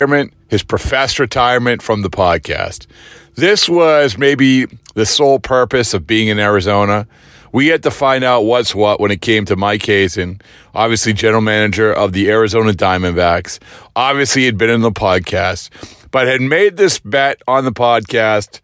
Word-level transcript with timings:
Retirement, 0.00 0.32
his 0.48 0.62
professed 0.62 1.18
retirement 1.18 1.82
from 1.82 2.02
the 2.02 2.10
podcast. 2.10 2.86
This 3.34 3.68
was 3.68 4.16
maybe 4.16 4.66
the 4.94 5.06
sole 5.06 5.38
purpose 5.38 5.92
of 5.94 6.06
being 6.06 6.28
in 6.28 6.38
Arizona. 6.38 7.06
We 7.52 7.68
had 7.68 7.82
to 7.84 7.90
find 7.90 8.24
out 8.24 8.42
what's 8.42 8.74
what 8.74 9.00
when 9.00 9.10
it 9.10 9.20
came 9.20 9.44
to 9.46 9.56
Mike 9.56 9.84
Hazen, 9.84 10.40
obviously 10.74 11.12
general 11.12 11.40
manager 11.40 11.92
of 11.92 12.12
the 12.12 12.30
Arizona 12.30 12.72
Diamondbacks. 12.72 13.58
Obviously, 13.96 14.44
had 14.44 14.58
been 14.58 14.70
in 14.70 14.82
the 14.82 14.92
podcast, 14.92 15.70
but 16.10 16.26
had 16.26 16.42
made 16.42 16.76
this 16.76 16.98
bet 17.00 17.40
on 17.48 17.64
the 17.64 17.72
podcast 17.72 18.60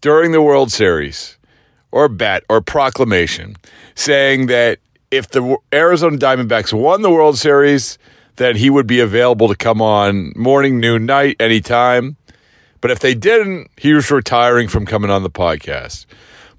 during 0.00 0.32
the 0.32 0.42
World 0.42 0.72
Series, 0.72 1.38
or 1.92 2.08
bet 2.08 2.44
or 2.48 2.60
proclamation, 2.60 3.56
saying 3.94 4.46
that 4.46 4.78
if 5.10 5.30
the 5.30 5.56
Arizona 5.72 6.16
Diamondbacks 6.16 6.72
won 6.72 7.02
the 7.02 7.10
World 7.10 7.38
Series, 7.38 7.98
that 8.36 8.56
he 8.56 8.70
would 8.70 8.86
be 8.86 9.00
available 9.00 9.48
to 9.48 9.56
come 9.56 9.80
on 9.80 10.32
morning, 10.36 10.80
noon, 10.80 11.06
night, 11.06 11.36
anytime. 11.40 12.16
But 12.80 12.90
if 12.90 12.98
they 12.98 13.14
didn't, 13.14 13.70
he 13.76 13.92
was 13.92 14.10
retiring 14.10 14.68
from 14.68 14.86
coming 14.86 15.10
on 15.10 15.22
the 15.22 15.30
podcast. 15.30 16.06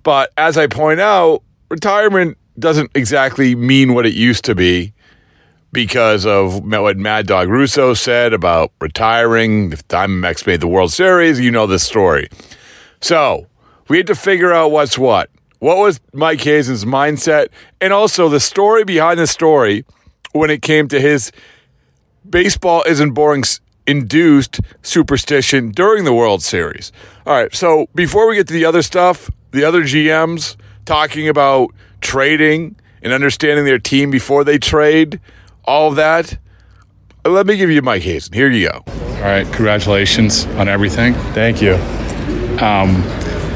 But 0.04 0.32
as 0.38 0.58
I 0.58 0.68
point 0.68 1.00
out, 1.00 1.44
retirement 1.70 2.38
doesn't 2.58 2.92
exactly 2.96 3.56
mean 3.56 3.94
what 3.94 4.06
it 4.06 4.14
used 4.14 4.46
to 4.46 4.56
be 4.56 4.94
because 5.72 6.26
of 6.26 6.64
what 6.64 6.98
Mad 6.98 7.28
Dog 7.28 7.50
Russo 7.50 7.94
said 7.94 8.34
about 8.34 8.72
retiring. 8.80 9.74
If 9.74 9.88
Diamondbacks 9.88 10.48
made 10.48 10.62
the 10.62 10.68
World 10.68 10.94
Series, 10.94 11.40
you 11.40 11.52
know 11.52 11.68
this 11.68 11.84
story. 11.84 12.30
So 13.02 13.48
we 13.90 13.98
had 13.98 14.08
to 14.08 14.16
figure 14.16 14.54
out 14.54 14.72
what's 14.72 14.98
what. 14.98 15.30
What 15.60 15.78
was 15.78 16.00
Mike 16.14 16.42
Hazen's 16.42 16.86
mindset? 16.86 17.48
And 17.82 17.92
also 17.92 18.30
the 18.30 18.40
story 18.40 18.84
behind 18.84 19.20
the 19.20 19.28
story 19.28 19.86
when 20.32 20.50
it 20.50 20.62
came 20.62 20.88
to 20.88 21.00
his 21.00 21.32
baseball 22.30 22.84
isn't 22.88 23.12
boring 23.12 23.44
induced 23.88 24.60
superstition 24.82 25.72
during 25.72 26.06
the 26.06 26.14
World 26.14 26.42
Series. 26.42 26.92
All 27.26 27.34
right, 27.34 27.54
so 27.54 27.88
before 27.94 28.28
we 28.28 28.36
get 28.36 28.48
to 28.48 28.54
the 28.54 28.66
other 28.66 28.82
stuff, 28.82 29.30
the 29.52 29.64
other 29.64 29.84
GMs 29.84 30.56
talking 30.86 31.28
about 31.30 31.70
trading 32.02 32.76
and 33.02 33.14
understanding 33.14 33.66
their 33.66 33.80
team 33.80 34.12
before 34.12 34.44
they 34.44 34.58
trade, 34.58 35.20
all 35.64 35.90
of 35.90 35.96
that. 35.96 36.38
Let 37.24 37.48
me 37.48 37.58
give 37.58 37.72
you 37.72 37.82
Mike 37.82 38.04
Hazen. 38.04 38.34
Here 38.34 38.50
you 38.50 38.70
go. 38.70 38.84
All 38.86 39.22
right, 39.22 39.46
congratulations 39.54 40.46
on 40.58 40.68
everything. 40.68 41.14
Thank 41.34 41.62
you. 41.62 41.74
Um, 42.64 43.02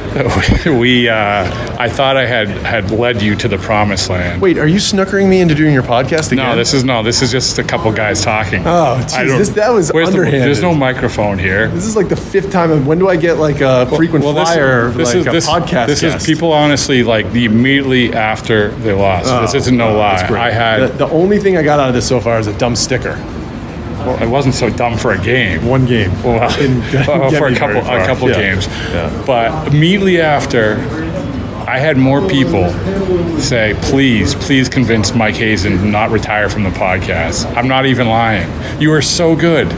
We, 0.79 1.09
uh, 1.09 1.15
I 1.79 1.89
thought 1.89 2.17
I 2.17 2.25
had 2.25 2.47
had 2.49 2.91
led 2.91 3.21
you 3.21 3.35
to 3.35 3.47
the 3.47 3.57
promised 3.57 4.09
land. 4.09 4.41
Wait, 4.41 4.57
are 4.57 4.67
you 4.67 4.77
snookering 4.77 5.27
me 5.29 5.41
into 5.41 5.55
doing 5.55 5.73
your 5.73 5.83
podcast 5.83 6.31
again? 6.31 6.45
No, 6.45 6.55
this 6.55 6.73
is 6.73 6.83
no. 6.83 7.03
This 7.03 7.21
is 7.21 7.31
just 7.31 7.57
a 7.59 7.63
couple 7.63 7.91
guys 7.91 8.21
talking. 8.21 8.61
Oh, 8.65 8.97
jeez, 9.07 9.53
that 9.55 9.69
was 9.69 9.91
where's 9.91 10.11
the- 10.11 10.17
there's 10.17 10.61
no 10.61 10.73
microphone 10.73 11.37
here. 11.39 11.67
This 11.69 11.85
is 11.85 11.95
like 11.95 12.09
the 12.09 12.15
fifth 12.15 12.51
time. 12.51 12.85
When 12.85 12.99
do 12.99 13.07
I 13.09 13.15
get 13.15 13.37
like 13.37 13.61
a 13.61 13.85
frequent 13.95 14.23
Well, 14.25 14.33
this- 14.33 14.47
flyer, 14.49 14.89
this 14.91 15.07
like 15.09 15.15
is, 15.17 15.27
a 15.27 15.31
this, 15.31 15.47
podcast? 15.47 15.87
This 15.87 16.01
guest? 16.01 16.17
is 16.17 16.25
people 16.25 16.51
honestly 16.53 17.03
like 17.03 17.31
the 17.31 17.45
immediately 17.45 18.13
after 18.13 18.69
they 18.69 18.93
lost. 18.93 19.25
this 19.41 19.53
isn't 19.63 19.77
no 19.77 19.93
lie. 19.97 20.13
Oh, 20.13 20.15
That's 20.17 20.29
great. 20.29 20.41
I 20.41 20.51
had 20.51 20.79
the, 20.81 20.87
the 21.05 21.09
only 21.09 21.39
thing 21.39 21.57
I 21.57 21.63
got 21.63 21.79
out 21.79 21.89
of 21.89 21.93
this 21.95 22.07
so 22.07 22.19
far 22.19 22.39
is 22.39 22.47
a 22.47 22.57
dumb 22.57 22.75
sticker. 22.75 23.15
Well, 24.09 24.23
it 24.23 24.27
wasn't 24.29 24.55
so 24.55 24.69
dumb 24.69 24.97
for 24.97 25.11
a 25.11 25.17
game. 25.21 25.65
One 25.65 25.85
game. 25.85 26.11
Well, 26.23 26.49
didn't 26.57 26.81
well, 27.07 27.31
for 27.31 27.47
a 27.47 27.55
couple 27.55 27.77
a 27.81 28.05
couple 28.05 28.29
Yeah. 28.29 28.35
games. 28.41 28.67
Yeah. 28.67 29.23
But 29.25 29.67
immediately 29.73 30.19
after, 30.21 30.75
I 31.67 31.77
had 31.79 31.97
more 31.97 32.27
people 32.27 32.69
say, 33.39 33.75
"Please, 33.83 34.33
please 34.35 34.69
convince 34.69 35.13
Mike 35.13 35.35
Hazen 35.35 35.77
to 35.77 35.85
not 35.85 36.09
retire 36.11 36.49
from 36.49 36.63
the 36.63 36.71
podcast." 36.71 37.45
I'm 37.55 37.67
not 37.67 37.85
even 37.85 38.07
lying. 38.07 38.49
You 38.81 38.91
are 38.93 39.01
so 39.01 39.35
good. 39.35 39.71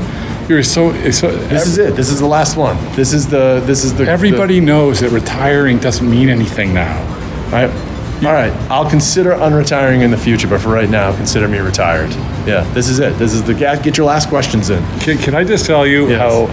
You're 0.48 0.64
so. 0.64 0.92
so 1.12 1.32
This 1.32 1.68
is 1.68 1.78
it. 1.78 1.96
This 1.96 2.10
is 2.10 2.20
the 2.20 2.26
last 2.28 2.58
one. 2.58 2.78
This 2.96 3.14
is 3.14 3.28
the. 3.28 3.62
This 3.66 3.84
is 3.84 3.94
the. 3.94 4.08
everybody 4.08 4.60
knows 4.60 5.00
that 5.02 5.10
retiring 5.12 5.80
doesn't 5.80 6.10
mean 6.10 6.30
anything 6.30 6.74
now. 6.74 6.98
The, 7.50 7.68
right. 7.68 7.91
All 8.24 8.34
right. 8.34 8.52
I'll 8.70 8.90
consider 8.90 9.32
unretiring 9.32 10.02
in 10.04 10.12
the 10.12 10.18
future, 10.18 10.48
but 10.48 10.62
for 10.62 10.70
right 10.70 10.90
now, 10.90 11.16
consider 11.16 11.48
me 11.48 11.58
retired. 11.60 12.12
Yeah. 12.48 12.62
This 12.74 12.88
is 12.88 13.00
it. 13.00 13.18
This 13.18 13.34
is 13.34 13.44
the. 13.44 13.54
Get 13.54 13.98
your 13.98 14.06
last 14.08 14.30
questions 14.30 14.70
in. 14.70 14.84
Can, 15.00 15.18
can 15.18 15.34
I 15.36 15.44
just 15.44 15.66
tell 15.66 15.86
you 15.88 16.10
Yes. 16.10 16.20
how 16.20 16.48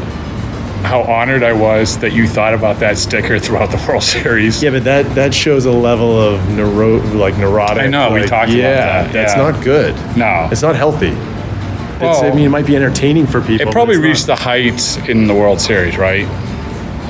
how 0.82 1.02
honored 1.02 1.42
I 1.42 1.52
was 1.52 1.98
that 1.98 2.12
you 2.12 2.26
thought 2.28 2.54
about 2.54 2.78
that 2.80 2.96
sticker 2.96 3.38
throughout 3.38 3.70
the 3.70 3.84
World 3.88 4.02
Series? 4.02 4.62
Yeah, 4.62 4.70
but 4.70 4.84
that 4.84 5.14
that 5.14 5.34
shows 5.34 5.66
a 5.66 5.72
level 5.72 6.18
of 6.18 6.48
neuro, 6.50 6.98
like 7.14 7.36
neurotic. 7.36 7.82
I 7.82 7.86
know, 7.88 8.12
we 8.12 8.20
like, 8.20 8.28
talked 8.30 8.50
about 8.50 8.56
yeah, 8.58 9.02
that, 9.02 9.12
That's 9.12 9.34
yeah. 9.36 9.50
not 9.50 9.62
good. 9.64 9.94
No. 10.16 10.48
it's 10.50 10.62
not 10.62 10.74
healthy. 10.76 11.08
It's, 11.08 12.02
I 12.02 12.28
Well, 12.28 12.34
mean, 12.36 12.46
it 12.46 12.50
might 12.50 12.64
be 12.66 12.76
entertaining 12.76 13.26
for 13.26 13.40
people. 13.40 13.56
It 13.62 13.64
but 13.66 13.72
probably 13.72 13.96
it's 13.96 14.04
reached 14.04 14.28
not. 14.28 14.38
the 14.38 14.44
heights 14.44 14.96
in 15.08 15.26
the 15.26 15.34
World 15.34 15.60
Series, 15.60 15.98
right? 15.98 16.26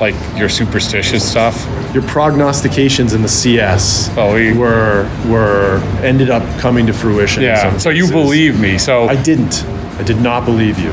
Like 0.00 0.14
your 0.36 0.48
superstitious 0.48 1.28
stuff. 1.28 1.56
your 1.94 2.02
prognostications 2.04 3.14
in 3.14 3.22
the 3.22 3.28
CS 3.28 4.10
Oh, 4.16 4.34
we- 4.34 4.52
were 4.52 5.08
were 5.26 5.80
ended 6.02 6.30
up 6.30 6.42
coming 6.60 6.86
to 6.86 6.92
fruition. 6.92 7.42
Yeah. 7.42 7.76
So 7.78 7.90
you 7.90 8.08
believe 8.10 8.60
me. 8.60 8.78
So 8.78 9.08
I 9.08 9.16
didn't. 9.16 9.64
I 9.98 10.02
did 10.04 10.20
not 10.20 10.44
believe 10.44 10.78
you. 10.78 10.90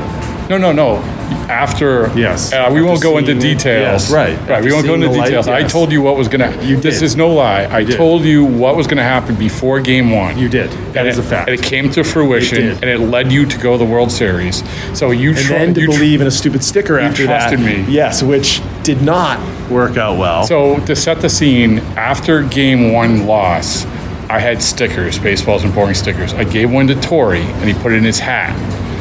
No, 0.48 0.58
no, 0.58 0.72
no. 0.72 1.02
After, 1.48 2.10
Yes. 2.16 2.52
uh, 2.52 2.70
we 2.72 2.82
won't 2.82 3.00
go 3.02 3.18
into 3.18 3.30
seeing- 3.40 3.56
details. 3.56 4.02
yes, 4.04 4.10
right. 4.12 4.36
right. 4.48 4.62
We 4.64 4.72
won't 4.72 4.84
go 4.84 4.92
seeing 4.92 5.02
into 5.02 5.08
the 5.14 5.18
light, 5.18 5.24
details. 5.26 5.48
I 5.48 5.60
yes. 5.60 5.72
told 5.72 5.92
you 5.92 6.02
what 6.02 6.16
was 6.16 6.28
gonna. 6.28 6.52
You 6.62 6.76
This 6.76 6.96
did. 7.00 7.04
is 7.04 7.16
no 7.16 7.28
lie. 7.28 7.68
I 7.70 7.84
did. 7.84 7.96
told 7.96 8.24
you 8.24 8.44
what 8.44 8.76
was 8.76 8.86
gonna 8.86 9.02
happen 9.04 9.36
before 9.36 9.80
Game 9.80 10.10
One. 10.10 10.36
You 10.38 10.48
did. 10.48 10.70
That 10.92 11.00
and 11.00 11.08
is 11.08 11.18
it, 11.18 11.24
a 11.24 11.28
fact. 11.28 11.48
And 11.48 11.58
it 11.58 11.62
came 11.64 11.90
to 11.90 12.02
fruition, 12.02 12.58
did. 12.58 12.72
and 12.82 12.84
it 12.90 12.98
led 12.98 13.30
you 13.30 13.46
to 13.46 13.58
go 13.58 13.72
to 13.72 13.78
the 13.78 13.84
World 13.90 14.10
Series. 14.10 14.62
So 14.92 15.10
you 15.12 15.30
and 15.30 15.38
tr- 15.38 15.52
then 15.52 15.74
to 15.74 15.80
you 15.82 15.86
tr- 15.86 15.92
believe 15.92 16.20
in 16.20 16.26
a 16.26 16.30
stupid 16.32 16.64
sticker 16.64 16.98
after 16.98 17.24
trusted 17.26 17.60
that. 17.60 17.64
me. 17.64 17.84
Yes, 17.88 18.22
which 18.22 18.60
did 18.82 19.02
not 19.02 19.38
work 19.70 19.96
out 19.96 20.18
well. 20.18 20.46
So 20.46 20.78
to 20.86 20.96
set 20.96 21.20
the 21.20 21.28
scene, 21.28 21.78
after 21.96 22.42
game 22.42 22.92
one 22.92 23.26
loss, 23.26 23.86
I 24.28 24.40
had 24.40 24.60
stickers, 24.62 25.18
baseballs 25.20 25.62
and 25.62 25.72
boring 25.72 25.94
stickers. 25.94 26.34
I 26.34 26.42
gave 26.44 26.70
one 26.72 26.88
to 26.88 26.94
Torey, 26.94 27.42
and 27.42 27.64
he 27.68 27.74
put 27.74 27.92
it 27.92 27.96
in 27.96 28.04
his 28.04 28.18
hat. 28.18 28.54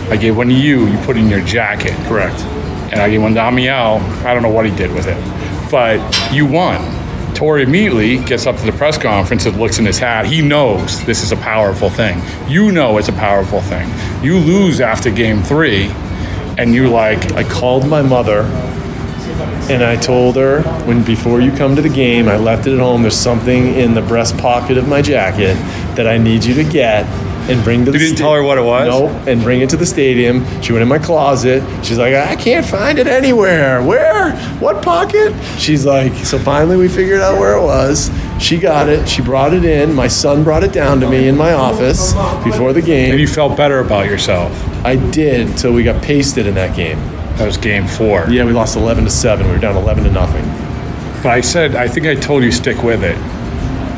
I 0.09 0.17
gave 0.17 0.37
one 0.37 0.47
to 0.47 0.53
you, 0.53 0.87
you 0.87 0.97
put 0.99 1.17
it 1.17 1.21
in 1.21 1.29
your 1.29 1.41
jacket. 1.41 1.93
correct. 2.07 2.39
And 2.91 3.01
I 3.01 3.09
gave 3.09 3.21
one 3.21 3.33
to 3.33 3.41
Amiel. 3.41 3.99
I 4.25 4.33
don't 4.33 4.43
know 4.43 4.49
what 4.49 4.65
he 4.65 4.75
did 4.75 4.93
with 4.93 5.07
it, 5.07 5.71
but 5.71 5.99
you 6.31 6.45
won. 6.45 6.79
Torey 7.33 7.63
immediately 7.63 8.19
gets 8.23 8.45
up 8.45 8.55
to 8.57 8.65
the 8.65 8.71
press 8.71 8.97
conference 8.97 9.45
and 9.45 9.57
looks 9.57 9.77
in 9.77 9.85
his 9.85 9.97
hat. 9.97 10.25
He 10.25 10.41
knows 10.41 11.03
this 11.05 11.21
is 11.21 11.31
a 11.31 11.37
powerful 11.37 11.89
thing. 11.89 12.21
You 12.47 12.71
know 12.71 12.97
it's 12.97 13.09
a 13.09 13.13
powerful 13.13 13.61
thing. 13.61 13.89
You 14.23 14.37
lose 14.37 14.79
after 14.79 15.11
game 15.11 15.43
three, 15.43 15.87
and 16.57 16.73
you're 16.73 16.87
like, 16.87 17.33
I 17.33 17.43
called 17.43 17.87
my 17.87 18.01
mother 18.01 18.43
and 19.67 19.83
I 19.83 19.95
told 19.95 20.35
her 20.35 20.61
when 20.85 21.03
before 21.03 21.41
you 21.41 21.51
come 21.51 21.75
to 21.75 21.81
the 21.81 21.89
game, 21.89 22.27
I 22.27 22.37
left 22.37 22.67
it 22.67 22.73
at 22.73 22.79
home. 22.79 23.01
There's 23.01 23.17
something 23.17 23.73
in 23.73 23.95
the 23.95 24.01
breast 24.01 24.37
pocket 24.37 24.77
of 24.77 24.87
my 24.87 25.01
jacket 25.01 25.55
that 25.95 26.07
I 26.07 26.19
need 26.19 26.45
you 26.45 26.53
to 26.53 26.63
get 26.63 27.05
and 27.49 27.63
bring 27.63 27.85
to 27.85 27.91
the 27.91 27.97
You 27.97 28.05
didn't 28.05 28.17
tell 28.17 28.33
her 28.33 28.43
what 28.43 28.57
it 28.57 28.63
was? 28.63 28.87
No, 28.87 29.07
and 29.31 29.41
bring 29.41 29.61
it 29.61 29.69
to 29.71 29.77
the 29.77 29.85
stadium. 29.85 30.43
She 30.61 30.71
went 30.73 30.81
in 30.83 30.87
my 30.87 30.99
closet. 30.99 31.61
She's 31.85 31.97
like, 31.97 32.13
I 32.15 32.35
can't 32.35 32.65
find 32.65 32.97
it 32.99 33.07
anywhere. 33.07 33.81
Where? 33.83 34.31
What 34.59 34.83
pocket? 34.83 35.33
She's 35.59 35.85
like, 35.85 36.13
so 36.25 36.37
finally 36.39 36.77
we 36.77 36.87
figured 36.87 37.21
out 37.21 37.39
where 37.39 37.55
it 37.55 37.61
was. 37.61 38.09
She 38.39 38.57
got 38.57 38.89
it. 38.89 39.07
She 39.07 39.21
brought 39.21 39.53
it 39.53 39.63
in. 39.63 39.93
My 39.93 40.07
son 40.07 40.43
brought 40.43 40.63
it 40.63 40.73
down 40.73 40.99
to 41.01 41.09
me 41.09 41.27
in 41.27 41.37
my 41.37 41.53
office 41.53 42.13
before 42.43 42.73
the 42.73 42.81
game. 42.81 43.11
and 43.11 43.19
you 43.19 43.27
felt 43.27 43.55
better 43.55 43.79
about 43.79 44.07
yourself. 44.07 44.51
I 44.85 44.95
did 45.11 45.47
until 45.47 45.71
we 45.73 45.83
got 45.83 46.01
pasted 46.03 46.45
in 46.47 46.55
that 46.55 46.75
game. 46.75 46.97
That 47.37 47.45
was 47.45 47.57
game 47.57 47.85
four. 47.87 48.25
Yeah, 48.29 48.45
we 48.45 48.53
lost 48.53 48.75
11 48.77 49.03
to 49.05 49.09
7. 49.09 49.45
We 49.45 49.51
were 49.53 49.59
down 49.59 49.75
11 49.75 50.03
to 50.05 50.11
nothing. 50.11 50.43
But 51.21 51.31
I 51.31 51.41
said, 51.41 51.75
I 51.75 51.87
think 51.87 52.05
I 52.07 52.15
told 52.15 52.43
you 52.43 52.51
stick 52.51 52.81
with 52.83 53.03
it. 53.03 53.17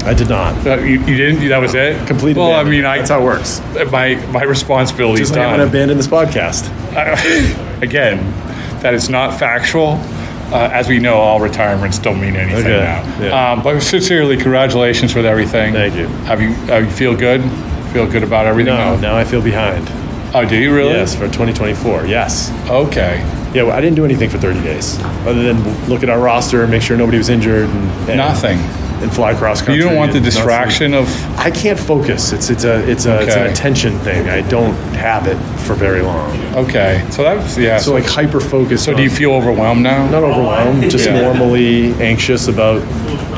I 0.05 0.13
did 0.13 0.29
not. 0.29 0.65
Uh, 0.65 0.77
you, 0.77 0.99
you 1.05 1.17
didn't? 1.17 1.47
That 1.49 1.57
was 1.59 1.75
it? 1.75 2.05
Completely. 2.07 2.41
Well, 2.41 2.53
I 2.53 2.63
mean, 2.63 2.85
I, 2.85 2.97
That's 2.99 3.09
how 3.09 3.21
it 3.21 3.25
works. 3.25 3.59
my, 3.91 4.15
my 4.31 4.43
responsibility 4.43 5.21
is 5.21 5.29
Just 5.29 5.37
like 5.37 5.47
I'm 5.47 5.57
going 5.57 5.69
to 5.69 5.77
abandon 5.77 5.97
this 5.97 6.07
podcast. 6.07 6.67
Again, 7.81 8.17
that 8.81 8.93
is 8.93 9.09
not 9.09 9.37
factual. 9.37 9.99
Uh, 10.49 10.69
as 10.71 10.87
we 10.87 10.97
know, 10.99 11.15
all 11.15 11.41
retirements 11.41 11.99
don't 11.99 12.21
mean 12.21 12.37
anything 12.37 12.59
Okay, 12.65 12.79
now. 12.79 13.21
yeah. 13.21 13.51
Um, 13.51 13.61
but 13.63 13.81
sincerely, 13.81 14.37
congratulations 14.37 15.13
with 15.13 15.25
everything. 15.25 15.73
Thank 15.73 15.95
you. 15.95 16.07
Have 16.25 16.41
you, 16.41 16.51
uh, 16.73 16.77
you 16.77 16.89
feel 16.89 17.13
good? 17.15 17.41
Feel 17.91 18.09
good 18.09 18.23
about 18.23 18.45
everything? 18.45 18.73
No, 18.73 18.95
now? 18.95 19.01
now 19.01 19.17
I 19.17 19.25
feel 19.25 19.41
behind. 19.41 19.89
Oh, 20.33 20.45
do 20.47 20.55
you 20.55 20.73
really? 20.73 20.93
Yes, 20.93 21.13
for 21.15 21.25
2024. 21.25 22.05
Yes. 22.05 22.49
Okay. 22.69 23.17
Yeah, 23.53 23.63
well, 23.63 23.71
I 23.73 23.81
didn't 23.81 23.95
do 23.95 24.05
anything 24.05 24.29
for 24.29 24.37
30 24.37 24.61
days 24.61 24.97
other 25.25 25.41
than 25.41 25.89
look 25.89 26.03
at 26.03 26.09
our 26.09 26.19
roster 26.19 26.61
and 26.61 26.71
make 26.71 26.81
sure 26.81 26.95
nobody 26.95 27.17
was 27.17 27.27
injured 27.29 27.69
and, 27.69 28.09
and 28.09 28.17
Nothing. 28.17 28.57
And 29.01 29.13
fly 29.13 29.33
cross 29.33 29.59
country. 29.59 29.75
You 29.75 29.83
don't 29.83 29.95
want 29.95 30.11
the 30.11 30.17
and 30.17 30.25
not 30.25 30.33
sleep. 30.33 30.43
distraction 30.43 30.93
of. 30.93 31.07
I 31.37 31.51
can't 31.51 31.79
focus. 31.79 32.31
It's 32.33 32.49
it's 32.49 32.63
a 32.63 32.89
it's 32.89 33.05
a 33.05 33.21
it's 33.21 33.35
an 33.35 33.47
attention 33.47 33.97
thing. 33.99 34.29
I 34.29 34.41
don't 34.47 34.73
have 34.95 35.27
it 35.27 35.37
for 35.65 35.73
very 35.75 36.01
long. 36.01 36.31
Okay. 36.55 37.05
So 37.11 37.23
that's, 37.23 37.57
yeah. 37.57 37.77
So 37.77 37.93
like 37.93 38.05
hyper 38.05 38.39
focused. 38.39 38.85
so 38.85 38.93
do 38.95 39.03
you 39.03 39.09
feel 39.09 39.31
overwhelmed 39.33 39.81
now? 39.83 40.09
not 40.09 40.23
overwhelmed? 40.23 40.89
Just 40.89 41.05
Yeah. 41.05 41.21
normally 41.21 41.93
anxious 41.95 42.47
about 42.47 42.81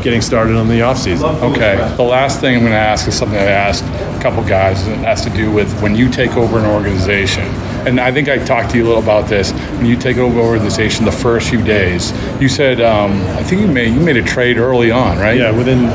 getting 0.03 0.21
started 0.21 0.55
on 0.55 0.67
the 0.69 0.81
off 0.81 0.97
season. 0.97 1.27
Okay. 1.27 1.75
The 1.97 2.03
last 2.03 2.39
thing 2.39 2.55
I'm 2.55 2.61
going 2.61 2.71
to 2.71 2.77
ask 2.77 3.07
is 3.07 3.15
something 3.17 3.37
I 3.37 3.43
asked 3.51 3.83
a 3.83 4.19
couple 4.21 4.41
guys, 4.43 4.81
and 4.87 4.93
it 4.93 5.03
has 5.05 5.21
to 5.25 5.29
do 5.31 5.51
with 5.51 5.69
when 5.81 5.95
you 5.95 6.09
take 6.09 6.37
over 6.37 6.57
an 6.57 6.65
organization. 6.65 7.43
And 7.87 7.99
I 7.99 8.11
think 8.11 8.29
I 8.29 8.37
talked 8.43 8.71
to 8.71 8.77
you 8.77 8.85
a 8.85 8.87
little 8.87 9.03
about 9.03 9.27
this. 9.29 9.51
When 9.77 9.85
you 9.85 9.95
take 9.97 10.17
over 10.17 10.39
an 10.39 10.45
organization, 10.45 11.05
the 11.05 11.11
first 11.11 11.49
few 11.49 11.63
days, 11.63 12.11
you 12.41 12.49
said, 12.49 12.81
um, 12.81 13.11
I 13.37 13.43
think 13.43 13.61
you 13.61 13.67
made 13.67 13.93
you 13.93 13.99
made 14.01 14.17
a 14.17 14.23
trade 14.23 14.57
early 14.57 14.91
on, 14.91 15.17
right? 15.17 15.37
Yeah, 15.37 15.51
within 15.51 15.89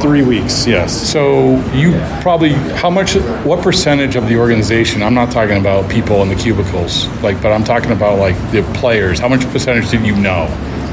three 0.00 0.22
weeks. 0.22 0.66
Yes. 0.66 0.92
So 1.10 1.56
you 1.74 1.92
probably 2.22 2.50
how 2.52 2.90
much 2.90 3.14
what 3.44 3.62
percentage 3.62 4.16
of 4.16 4.28
the 4.28 4.36
organization 4.36 5.02
I'm 5.02 5.14
not 5.14 5.30
talking 5.32 5.58
about 5.58 5.90
people 5.90 6.22
in 6.22 6.28
the 6.28 6.34
cubicles 6.36 7.06
like 7.22 7.42
but 7.42 7.52
I'm 7.52 7.64
talking 7.64 7.90
about 7.92 8.18
like 8.18 8.36
the 8.52 8.62
players 8.74 9.18
how 9.18 9.28
much 9.28 9.42
percentage 9.50 9.90
did 9.90 10.06
you 10.06 10.14
know 10.16 10.46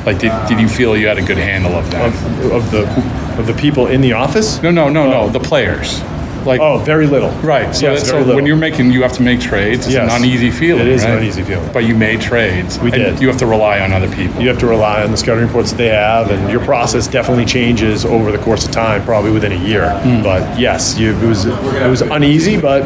like 0.06 0.20
did, 0.20 0.32
did 0.48 0.60
you 0.60 0.68
feel 0.68 0.98
you 0.98 1.08
had 1.08 1.18
a 1.18 1.24
good 1.26 1.38
handle 1.38 1.74
of 1.74 1.90
that 1.92 2.08
Of, 2.08 2.52
of 2.52 2.72
the 2.72 3.40
of 3.40 3.46
the 3.48 3.54
people 3.54 3.88
in 3.88 4.02
the 4.02 4.14
office. 4.14 4.62
no 4.62 4.72
no 4.72 4.90
no 4.90 5.10
no 5.10 5.30
the 5.30 5.40
players 5.40 6.02
like 6.46 6.62
Oh, 6.62 6.78
very 6.80 7.06
little. 7.08 7.30
right 7.44 7.74
so, 7.76 7.88
Yes, 7.92 8.04
that's- 8.04 8.10
very 8.12 8.24
so 8.24 8.36
when 8.36 8.46
you're 8.46 8.56
making 8.56 8.92
you 8.92 9.02
have 9.04 9.14
to 9.14 9.22
make 9.22 9.40
trades 9.42 9.86
it's 9.86 9.94
Yes. 9.96 10.12
an 10.12 10.22
uneasy 10.24 10.52
feeling 10.52 10.82
It 10.82 10.88
is 10.88 11.04
an 11.04 11.12
uneasy 11.18 11.42
feeling. 11.44 11.70
but 11.74 11.84
you 11.86 11.96
made 11.96 12.22
trades 12.22 12.80
We 12.80 12.92
did. 12.92 13.20
you 13.22 13.28
have 13.28 13.38
to 13.38 13.46
rely 13.46 13.80
on 13.82 13.92
other 13.94 14.08
people 14.10 14.42
You 14.42 14.48
have 14.50 14.60
to 14.60 14.68
rely 14.68 15.04
on 15.04 15.12
the 15.12 15.18
scouting 15.18 15.46
reports 15.46 15.72
that 15.72 15.78
they 15.78 15.90
have, 15.90 16.32
and 16.32 16.50
your 16.50 16.62
process 16.62 17.08
definitely 17.08 17.46
changes 17.46 18.06
over 18.06 18.32
the 18.32 18.38
course 18.40 18.66
of 18.66 18.72
time, 18.72 19.04
probably 19.04 19.32
within 19.32 19.52
a 19.52 19.56
year. 19.56 19.90
Hmm. 19.90 20.22
But 20.24 20.60
yes, 20.60 20.98
you, 20.98 21.12
it 21.12 21.28
was 21.28 21.46
it 21.46 21.88
was 21.90 22.02
uneasy, 22.02 22.58
but 22.58 22.84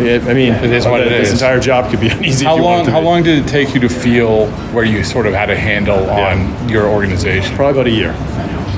it, 0.00 0.22
I 0.26 0.34
mean, 0.34 0.52
It 0.54 0.72
is 0.72 0.86
what 0.86 1.00
it 1.00 1.08
this 1.08 1.28
is. 1.28 1.34
entire 1.40 1.60
job 1.60 1.90
could 1.90 2.00
be 2.00 2.08
uneasy. 2.16 2.44
how 2.44 2.52
if 2.54 2.58
you 2.58 2.64
long 2.64 2.84
to 2.86 2.90
how 2.90 3.00
be. 3.00 3.06
long 3.06 3.22
did 3.22 3.38
it 3.38 3.48
take 3.48 3.74
you 3.74 3.80
to 3.80 3.88
feel 3.88 4.46
where 4.72 4.84
you 4.84 5.02
sort 5.04 5.26
of 5.26 5.34
had 5.34 5.50
a 5.50 5.56
handle 5.56 6.08
on 6.10 6.68
your 6.68 6.86
organization 6.86 7.54
Probably 7.56 7.72
about 7.80 7.86
a 7.86 7.90
year. 7.90 8.14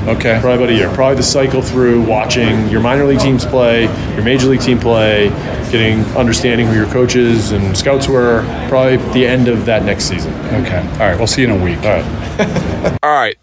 Okay 0.08 0.38
Probably 0.40 0.56
about 0.56 0.70
a 0.70 0.74
year. 0.74 0.92
Probably 0.94 1.16
the 1.16 1.22
cycle 1.22 1.62
through 1.62 2.02
watching 2.02 2.68
your 2.68 2.80
minor 2.80 3.04
league 3.04 3.20
teams 3.20 3.44
play, 3.44 3.84
your 4.14 4.22
major 4.22 4.46
league 4.48 4.60
team 4.60 4.78
play, 4.78 5.28
getting 5.70 6.00
understanding 6.16 6.66
who 6.66 6.74
your 6.74 6.86
coaches 6.86 7.52
and 7.52 7.76
scouts 7.76 8.08
were. 8.08 8.42
Probably 8.68 8.96
the 9.12 9.26
end 9.26 9.48
of 9.48 9.66
that 9.66 9.84
next 9.84 10.04
season. 10.04 10.32
okay 10.62 10.80
all 10.92 10.98
right 10.98 11.16
we'll 11.18 11.26
see 11.26 11.42
you 11.42 11.48
in 11.52 11.60
a 11.60 11.64
week 11.64 11.78
All 11.78 11.90
right. 11.90 12.98
All 13.02 13.10
right, 13.10 13.36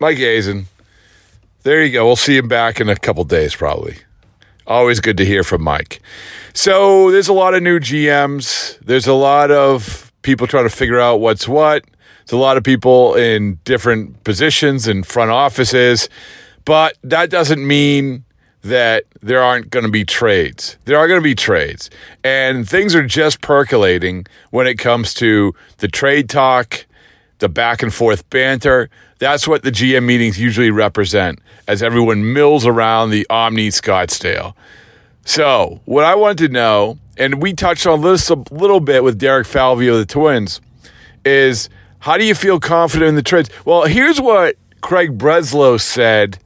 Mike 0.00 0.16
Hazen. 0.16 0.66
There 1.62 1.82
you 1.82 1.92
go. 1.92 2.06
We'll 2.06 2.16
see 2.16 2.36
him 2.36 2.48
back 2.48 2.80
in 2.80 2.88
a 2.88 2.96
couple 2.96 3.24
days, 3.24 3.54
probably. 3.54 3.96
Always 4.66 5.00
good 5.00 5.16
to 5.18 5.24
hear 5.24 5.42
from 5.44 5.62
Mike. 5.62 6.00
So 6.54 7.10
there's 7.10 7.28
a 7.28 7.32
lot 7.34 7.54
of 7.54 7.62
new 7.62 7.78
GMs. 7.80 8.78
There's 8.80 9.06
a 9.06 9.12
lot 9.14 9.50
of 9.50 10.03
people 10.24 10.48
trying 10.48 10.64
to 10.64 10.74
figure 10.74 10.98
out 10.98 11.20
what's 11.20 11.46
what. 11.46 11.84
There's 12.26 12.32
a 12.32 12.36
lot 12.36 12.56
of 12.56 12.64
people 12.64 13.14
in 13.14 13.60
different 13.64 14.24
positions 14.24 14.88
in 14.88 15.04
front 15.04 15.30
offices, 15.30 16.08
but 16.64 16.96
that 17.04 17.30
doesn't 17.30 17.64
mean 17.64 18.24
that 18.62 19.04
there 19.22 19.42
aren't 19.42 19.70
going 19.70 19.84
to 19.84 19.90
be 19.90 20.04
trades. 20.04 20.76
There 20.86 20.98
are 20.98 21.06
going 21.06 21.20
to 21.20 21.24
be 21.24 21.34
trades, 21.34 21.90
and 22.24 22.68
things 22.68 22.94
are 22.94 23.06
just 23.06 23.40
percolating 23.40 24.26
when 24.50 24.66
it 24.66 24.78
comes 24.78 25.14
to 25.14 25.54
the 25.78 25.88
trade 25.88 26.28
talk 26.28 26.86
the 27.38 27.48
back 27.48 27.82
and 27.82 27.92
forth 27.92 28.28
banter. 28.30 28.88
That's 29.18 29.46
what 29.46 29.62
the 29.62 29.70
GM 29.70 30.04
meetings 30.04 30.40
usually 30.40 30.70
represent 30.70 31.40
as 31.68 31.82
everyone 31.82 32.32
mills 32.32 32.66
around 32.66 33.10
the 33.10 33.26
Omni 33.28 33.68
Scottsdale. 33.68 34.54
So, 35.26 35.80
what 35.84 36.04
I 36.04 36.14
wanted 36.14 36.38
to 36.38 36.48
know, 36.48 36.98
and 37.16 37.42
we 37.42 37.52
touched 37.52 37.86
on 37.86 38.02
this 38.02 38.30
a 38.30 38.36
little 38.50 38.80
bit 38.80 39.04
with 39.04 39.18
Derek 39.18 39.46
Falvey 39.46 39.88
of 39.88 39.96
the 39.96 40.06
Twins, 40.06 40.60
is 41.24 41.68
how 42.00 42.16
do 42.16 42.24
you 42.24 42.34
feel 42.34 42.60
confident 42.60 43.10
in 43.10 43.14
the 43.14 43.22
trades? 43.22 43.50
Well, 43.64 43.84
here's 43.84 44.20
what 44.20 44.56
Craig 44.80 45.16
Breslow 45.16 45.80
said. 45.80 46.38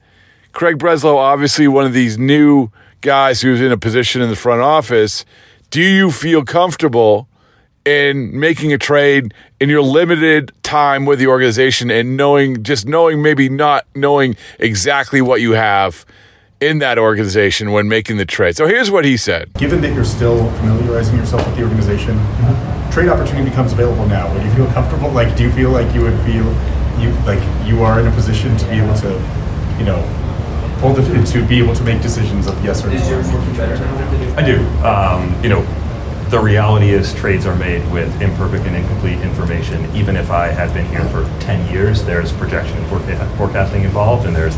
Craig 0.52 0.78
Breslow, 0.78 1.16
obviously 1.16 1.68
one 1.68 1.86
of 1.86 1.92
these 1.92 2.18
new 2.18 2.70
guys 3.00 3.40
who's 3.40 3.60
in 3.60 3.72
a 3.72 3.76
position 3.76 4.22
in 4.22 4.28
the 4.28 4.36
front 4.36 4.60
office. 4.60 5.24
Do 5.70 5.82
you 5.82 6.10
feel 6.10 6.44
comfortable 6.44 7.28
in 7.84 8.38
making 8.38 8.72
a 8.72 8.78
trade 8.78 9.32
in 9.60 9.68
your 9.68 9.82
limited 9.82 10.52
time 10.62 11.06
with 11.06 11.18
the 11.18 11.26
organization 11.26 11.90
and 11.90 12.16
knowing 12.16 12.62
just 12.62 12.86
knowing 12.86 13.22
maybe 13.22 13.48
not 13.48 13.86
knowing 13.94 14.36
exactly 14.58 15.22
what 15.22 15.40
you 15.40 15.52
have 15.52 16.04
in 16.60 16.78
that 16.80 16.98
organization 16.98 17.70
when 17.70 17.88
making 17.88 18.16
the 18.16 18.24
trade. 18.26 18.56
So 18.56 18.66
here's 18.66 18.90
what 18.90 19.04
he 19.04 19.16
said. 19.16 19.52
Given 19.54 19.80
that 19.82 19.94
you're 19.94 20.04
still 20.04 20.50
familiarizing 20.56 21.16
yourself 21.16 21.46
with 21.46 21.56
the 21.56 21.62
organization, 21.62 22.18
trade 22.90 23.08
opportunity 23.08 23.48
becomes 23.48 23.72
available 23.72 24.06
now. 24.06 24.32
Would 24.34 24.42
you 24.42 24.50
feel 24.52 24.66
comfortable? 24.72 25.10
Like, 25.10 25.36
do 25.36 25.44
you 25.44 25.52
feel 25.52 25.70
like 25.70 25.94
you 25.94 26.02
would 26.02 26.18
feel 26.20 26.46
you 26.98 27.10
like 27.26 27.38
you 27.66 27.82
are 27.82 28.00
in 28.00 28.06
a 28.08 28.10
position 28.10 28.56
to 28.56 28.64
be 28.66 28.72
able 28.72 28.94
to, 28.96 29.10
you 29.78 29.84
know, 29.84 30.02
pull 30.80 30.92
the 30.94 31.02
to 31.32 31.46
be 31.46 31.58
able 31.60 31.74
to 31.74 31.84
make 31.84 32.02
decisions 32.02 32.48
of 32.48 32.64
yes 32.64 32.84
or 32.84 32.88
no? 32.88 32.94
I 34.36 34.42
do. 34.44 34.58
Um, 34.84 35.42
you 35.42 35.48
know, 35.48 35.62
the 36.30 36.40
reality 36.40 36.90
is 36.90 37.14
trades 37.14 37.46
are 37.46 37.54
made 37.56 37.88
with 37.92 38.20
imperfect 38.20 38.66
and 38.66 38.74
incomplete 38.76 39.20
information. 39.20 39.84
Even 39.94 40.16
if 40.16 40.30
I 40.30 40.48
had 40.48 40.74
been 40.74 40.86
here 40.86 41.04
for 41.08 41.24
10 41.40 41.72
years, 41.72 42.04
there's 42.04 42.32
projection 42.32 42.76
and 42.78 42.86
for- 42.88 43.36
forecasting 43.36 43.84
involved, 43.84 44.26
and 44.26 44.34
there's 44.34 44.56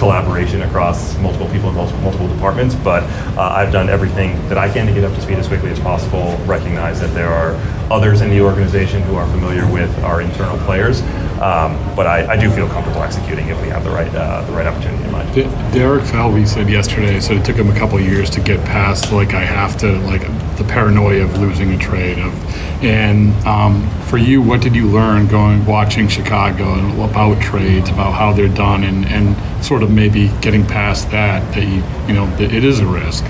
collaboration 0.00 0.62
across 0.62 1.16
multiple 1.18 1.46
people 1.50 1.68
in 1.68 1.74
multiple, 1.76 2.00
multiple 2.00 2.26
departments. 2.26 2.74
But 2.74 3.02
uh, 3.38 3.42
I've 3.54 3.70
done 3.70 3.88
everything 3.88 4.32
that 4.48 4.58
I 4.58 4.72
can 4.72 4.86
to 4.86 4.92
get 4.92 5.04
up 5.04 5.14
to 5.14 5.20
speed 5.20 5.38
as 5.38 5.46
quickly 5.46 5.70
as 5.70 5.78
possible. 5.78 6.36
Recognize 6.46 6.98
that 7.00 7.12
there 7.14 7.28
are 7.28 7.52
others 7.92 8.22
in 8.22 8.30
the 8.30 8.40
organization 8.40 9.02
who 9.02 9.16
are 9.16 9.26
familiar 9.26 9.70
with 9.70 9.96
our 10.02 10.22
internal 10.22 10.56
players. 10.64 11.02
Um, 11.40 11.78
but 11.94 12.06
I, 12.06 12.32
I, 12.32 12.36
do 12.36 12.50
feel 12.50 12.68
comfortable 12.68 13.02
executing 13.02 13.48
if 13.48 13.60
we 13.62 13.68
have 13.68 13.82
the 13.82 13.90
right 13.90 14.14
uh, 14.14 14.42
the 14.44 14.52
right 14.52 14.66
opportunity 14.66 15.02
in 15.04 15.10
mind. 15.10 15.34
Derek 15.72 16.04
Falvey 16.04 16.44
said 16.44 16.68
yesterday, 16.68 17.18
so 17.18 17.32
it 17.32 17.46
took 17.46 17.56
him 17.56 17.70
a 17.70 17.78
couple 17.78 17.98
years 17.98 18.28
to 18.30 18.40
get 18.42 18.62
past 18.66 19.10
like 19.10 19.32
I 19.32 19.44
have 19.44 19.78
to 19.78 19.98
like 20.00 20.20
the 20.58 20.64
paranoia 20.64 21.24
of 21.24 21.38
losing 21.38 21.72
a 21.72 21.78
trade 21.78 22.18
of, 22.18 22.34
and 22.82 23.34
um, 23.46 23.88
for 24.06 24.16
you, 24.16 24.40
what 24.40 24.60
did 24.60 24.74
you 24.74 24.86
learn 24.86 25.26
going 25.26 25.64
watching 25.66 26.08
Chicago 26.08 26.74
and 26.74 27.00
about 27.02 27.40
trades, 27.42 27.90
about 27.90 28.12
how 28.12 28.32
they're 28.32 28.48
done, 28.48 28.84
and 28.84 29.04
and 29.06 29.36
sort 29.64 29.82
of 29.82 29.90
maybe 29.90 30.28
getting 30.40 30.66
past 30.66 31.10
that 31.10 31.54
that 31.54 31.64
you 31.64 31.82
you 32.06 32.14
know 32.14 32.26
that 32.36 32.52
it 32.52 32.64
is 32.64 32.80
a 32.80 32.86
risk. 32.86 33.24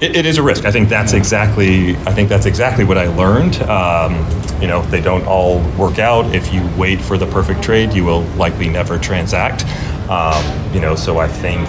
It, 0.00 0.16
it 0.16 0.26
is 0.26 0.38
a 0.38 0.42
risk. 0.42 0.64
I 0.64 0.70
think 0.70 0.88
that's 0.88 1.12
exactly. 1.12 1.96
I 1.96 2.12
think 2.12 2.28
that's 2.28 2.46
exactly 2.46 2.84
what 2.84 2.98
I 2.98 3.08
learned. 3.08 3.56
Um, 3.62 4.14
you 4.60 4.68
know, 4.68 4.82
they 4.82 5.00
don't 5.00 5.24
all 5.26 5.60
work 5.76 5.98
out. 5.98 6.34
If 6.34 6.54
you 6.54 6.68
wait 6.78 7.00
for 7.00 7.18
the 7.18 7.26
perfect 7.26 7.62
trade, 7.62 7.92
you 7.92 8.04
will 8.04 8.22
likely 8.36 8.68
never 8.68 8.98
transact. 8.98 9.64
Um, 10.08 10.72
you 10.72 10.80
know, 10.80 10.94
so 10.94 11.18
I 11.18 11.26
think 11.26 11.68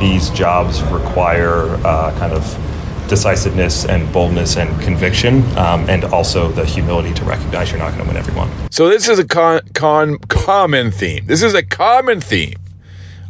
these 0.00 0.30
jobs 0.30 0.82
require 0.84 1.74
uh, 1.86 2.16
kind 2.18 2.32
of 2.32 2.44
decisiveness 3.12 3.84
and 3.84 4.10
boldness 4.10 4.56
and 4.56 4.80
conviction, 4.80 5.42
um, 5.58 5.86
and 5.90 6.02
also 6.04 6.50
the 6.50 6.64
humility 6.64 7.12
to 7.12 7.22
recognize 7.26 7.70
you're 7.70 7.78
not 7.78 7.90
going 7.90 8.00
to 8.02 8.08
win 8.08 8.16
everyone. 8.16 8.50
So 8.70 8.88
this 8.88 9.06
is 9.06 9.18
a 9.18 9.26
con, 9.26 9.60
con 9.74 10.16
common 10.30 10.90
theme. 10.90 11.26
This 11.26 11.42
is 11.42 11.52
a 11.52 11.62
common 11.62 12.22
theme 12.22 12.54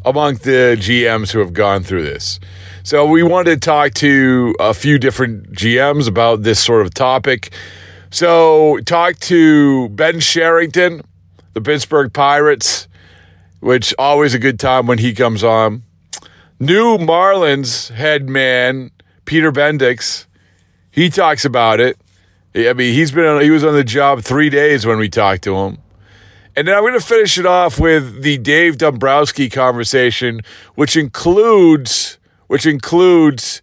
among 0.04 0.36
the 0.36 0.76
GMs 0.78 1.32
who 1.32 1.40
have 1.40 1.52
gone 1.52 1.82
through 1.82 2.04
this. 2.04 2.38
So 2.84 3.08
we 3.08 3.24
wanted 3.24 3.60
to 3.60 3.66
talk 3.66 3.94
to 3.94 4.54
a 4.60 4.72
few 4.72 5.00
different 5.00 5.52
GMs 5.52 6.06
about 6.06 6.44
this 6.44 6.62
sort 6.62 6.86
of 6.86 6.94
topic. 6.94 7.52
So 8.10 8.78
talk 8.86 9.16
to 9.32 9.88
Ben 9.88 10.20
Cherington, 10.20 11.02
the 11.54 11.60
Pittsburgh 11.60 12.12
Pirates, 12.12 12.86
which 13.58 13.92
always 13.98 14.32
a 14.32 14.38
good 14.38 14.60
time 14.60 14.86
when 14.86 14.98
he 14.98 15.12
comes 15.12 15.42
on. 15.42 15.82
New 16.60 16.96
Marlins 16.98 17.90
head 17.90 18.28
man 18.28 18.91
Peter 19.24 19.52
Bendix, 19.52 20.26
he 20.90 21.08
talks 21.08 21.44
about 21.44 21.80
it. 21.80 21.96
I 22.54 22.72
mean, 22.74 22.94
he's 22.94 23.12
been 23.12 23.24
on, 23.24 23.40
he 23.42 23.50
was 23.50 23.64
on 23.64 23.74
the 23.74 23.84
job 23.84 24.22
three 24.22 24.50
days 24.50 24.84
when 24.84 24.98
we 24.98 25.08
talked 25.08 25.42
to 25.44 25.56
him. 25.56 25.78
And 26.54 26.68
then 26.68 26.74
I'm 26.74 26.82
going 26.82 26.92
to 26.92 27.00
finish 27.00 27.38
it 27.38 27.46
off 27.46 27.80
with 27.80 28.22
the 28.22 28.36
Dave 28.36 28.76
Dombrowski 28.76 29.48
conversation, 29.48 30.42
which 30.74 30.96
includes 30.96 32.18
which 32.46 32.66
includes 32.66 33.62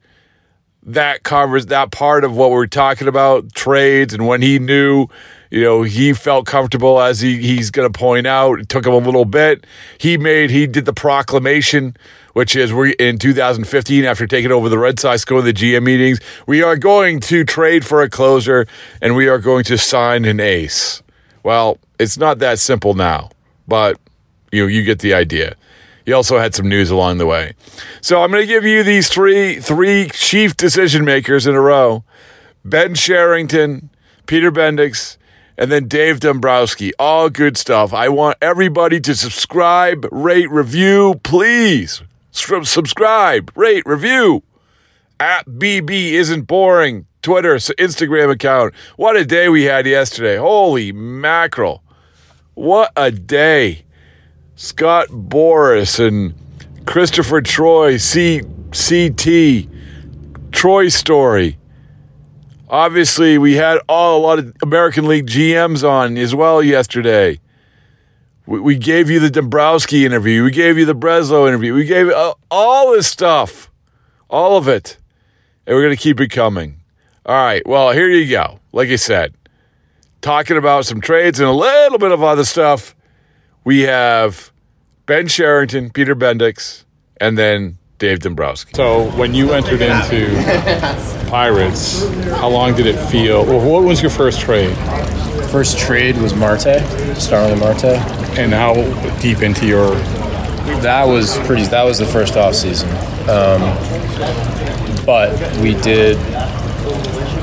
that 0.81 1.21
covers 1.21 1.67
that 1.67 1.91
part 1.91 2.23
of 2.23 2.35
what 2.35 2.49
we're 2.49 2.65
talking 2.65 3.07
about 3.07 3.53
trades 3.53 4.15
and 4.15 4.25
when 4.25 4.41
he 4.41 4.57
knew 4.57 5.05
you 5.50 5.62
know 5.62 5.84
he 5.84 6.13
felt 6.13 6.46
comfortable 6.46 7.00
as 7.01 7.22
he, 7.22 7.38
he's 7.38 7.72
going 7.72 7.91
to 7.91 7.98
point 7.98 8.27
out. 8.27 8.60
It 8.60 8.70
took 8.70 8.86
him 8.86 8.94
a 8.94 8.98
little 8.98 9.25
bit. 9.25 9.65
He 9.98 10.18
made 10.18 10.50
he 10.50 10.68
did 10.68 10.86
the 10.86 10.94
proclamation 10.94 11.96
which 12.34 12.56
is 12.56 12.72
we 12.72 12.94
in 12.94 13.18
2015 13.18 14.06
after 14.06 14.27
taking 14.27 14.51
over 14.51 14.70
the 14.70 14.77
red 14.77 15.00
sox 15.00 15.25
going 15.25 15.44
to 15.44 15.51
the 15.51 15.53
gm 15.53 15.84
meetings 15.84 16.20
we 16.46 16.62
are 16.62 16.77
going 16.77 17.20
to 17.20 17.44
trade 17.44 17.84
for 17.84 18.03
a 18.03 18.10
closer 18.10 18.68
and 19.01 19.15
we 19.15 19.27
are 19.27 19.39
going 19.39 19.63
to 19.63 19.77
sign 19.77 20.25
an 20.25 20.39
ace. 20.39 21.01
Well 21.44 21.79
it's 22.00 22.18
not 22.18 22.39
that 22.39 22.60
simple 22.60 22.94
now 22.94 23.29
but 23.68 24.00
you 24.51 24.63
know 24.63 24.68
you 24.68 24.84
get 24.84 25.00
the 25.00 25.13
idea. 25.13 25.56
He 26.06 26.13
also 26.13 26.39
had 26.39 26.56
some 26.56 26.68
news 26.68 26.89
along 26.89 27.20
the 27.20 27.27
way. 27.27 27.53
So 28.01 28.24
I'm 28.24 28.32
going 28.32 28.41
to 28.41 28.48
give 28.48 28.65
you 28.65 28.84
these 28.84 29.10
three 29.10 29.60
three 29.60 30.10
chief 30.10 30.56
decision 30.58 31.06
makers 31.06 31.46
in 31.46 31.56
a 31.56 31.62
row: 31.62 32.03
Ben 32.65 32.96
Cherington 32.96 33.89
Peter 34.29 34.51
Bendix, 34.51 35.18
and 35.59 35.69
then 35.69 35.89
Dave 35.89 36.21
Dombrowski. 36.21 36.93
All 36.97 37.29
good 37.29 37.57
stuff. 37.57 37.93
I 37.93 38.07
want 38.07 38.37
everybody 38.41 39.01
to 39.01 39.13
subscribe, 39.13 40.07
rate, 40.09 40.49
review, 40.49 41.19
please. 41.21 42.01
subscribe, 42.31 43.51
rate, 43.55 43.83
review. 43.85 44.41
At 45.19 45.45
BB 45.45 46.13
isn't 46.13 46.43
boring. 46.43 47.05
Twitter, 47.21 47.55
Instagram 47.55 48.31
account. 48.31 48.73
What 48.95 49.17
a 49.17 49.25
day 49.25 49.49
we 49.49 49.63
had 49.63 49.85
yesterday. 49.85 50.37
Holy 50.37 50.93
mackerel. 50.93 51.83
What 52.53 52.93
a 52.95 53.11
day. 53.11 53.83
Scott 54.55 55.09
Boras 55.09 55.99
and 55.99 56.33
Christopher 56.85 57.41
Troy, 57.41 57.97
C- 57.97 58.43
CT, 58.71 59.67
Troy 60.53 60.87
Story. 60.87 61.58
Obviously, 62.69 63.38
we 63.38 63.55
had 63.55 63.79
all 63.89 64.19
a 64.19 64.21
lot 64.21 64.39
of 64.39 64.55
American 64.61 65.07
League 65.07 65.25
GMs 65.25 65.88
on 65.88 66.17
as 66.17 66.35
well 66.35 66.61
yesterday. 66.61 67.39
We, 68.45 68.59
we 68.59 68.77
gave 68.77 69.09
you 69.09 69.19
the 69.19 69.29
Dombrowski 69.29 70.05
interview. 70.05 70.43
We 70.43 70.51
gave 70.51 70.77
you 70.77 70.85
the 70.85 70.95
Breslow 70.95 71.47
interview. 71.47 71.73
We 71.73 71.85
gave 71.85 72.09
uh, 72.09 72.33
all 72.51 72.91
this 72.93 73.07
stuff, 73.07 73.71
all 74.29 74.57
of 74.57 74.67
it, 74.67 74.97
and 75.65 75.75
we're 75.75 75.83
going 75.83 75.95
to 75.95 76.01
keep 76.01 76.19
it 76.19 76.29
coming. 76.29 76.81
All 77.25 77.35
right. 77.35 77.65
Well, 77.65 77.91
here 77.91 78.09
you 78.09 78.29
go. 78.29 78.59
Like 78.71 78.89
I 78.89 78.97
said, 78.97 79.33
talking 80.21 80.57
about 80.57 80.85
some 80.85 81.01
trades 81.01 81.39
and 81.39 81.49
a 81.49 81.53
little 81.53 81.97
bit 81.97 82.11
of 82.11 82.21
other 82.21 82.45
stuff 82.45 82.95
we 83.63 83.81
have 83.81 84.51
Ben 85.05 85.27
Cherington, 85.27 85.91
Peter 85.91 86.15
Bendix, 86.15 86.85
and 87.17 87.38
then 87.38 87.77
Dave 87.97 88.19
Dombrowski. 88.19 88.71
So 88.75 89.11
when 89.11 89.33
you 89.33 89.51
entered 89.53 89.81
into 89.81 90.29
Pirates, 91.29 92.07
how 92.39 92.50
long 92.50 92.75
did 92.75 92.88
it 92.88 92.98
feel? 93.09 93.45
Well, 93.45 93.59
what 93.69 93.83
was 93.83 94.01
your 94.01 94.09
first 94.09 94.41
trade? 94.41 94.75
First 95.51 95.77
trade 95.77 96.17
was 96.17 96.33
Marte, 96.33 96.81
Starling 97.15 97.59
Marte. 97.59 97.86
And 98.38 98.51
how 98.51 98.74
deep 99.19 99.41
into 99.41 99.67
your? 99.67 99.91
That 100.81 101.05
was 101.05 101.38
pretty. 101.39 101.63
That 101.65 101.83
was 101.83 102.00
the 102.00 102.05
first 102.05 102.36
off 102.36 102.55
season, 102.55 102.89
um, 103.29 103.62
but 105.05 105.31
we 105.57 105.75
did 105.81 106.17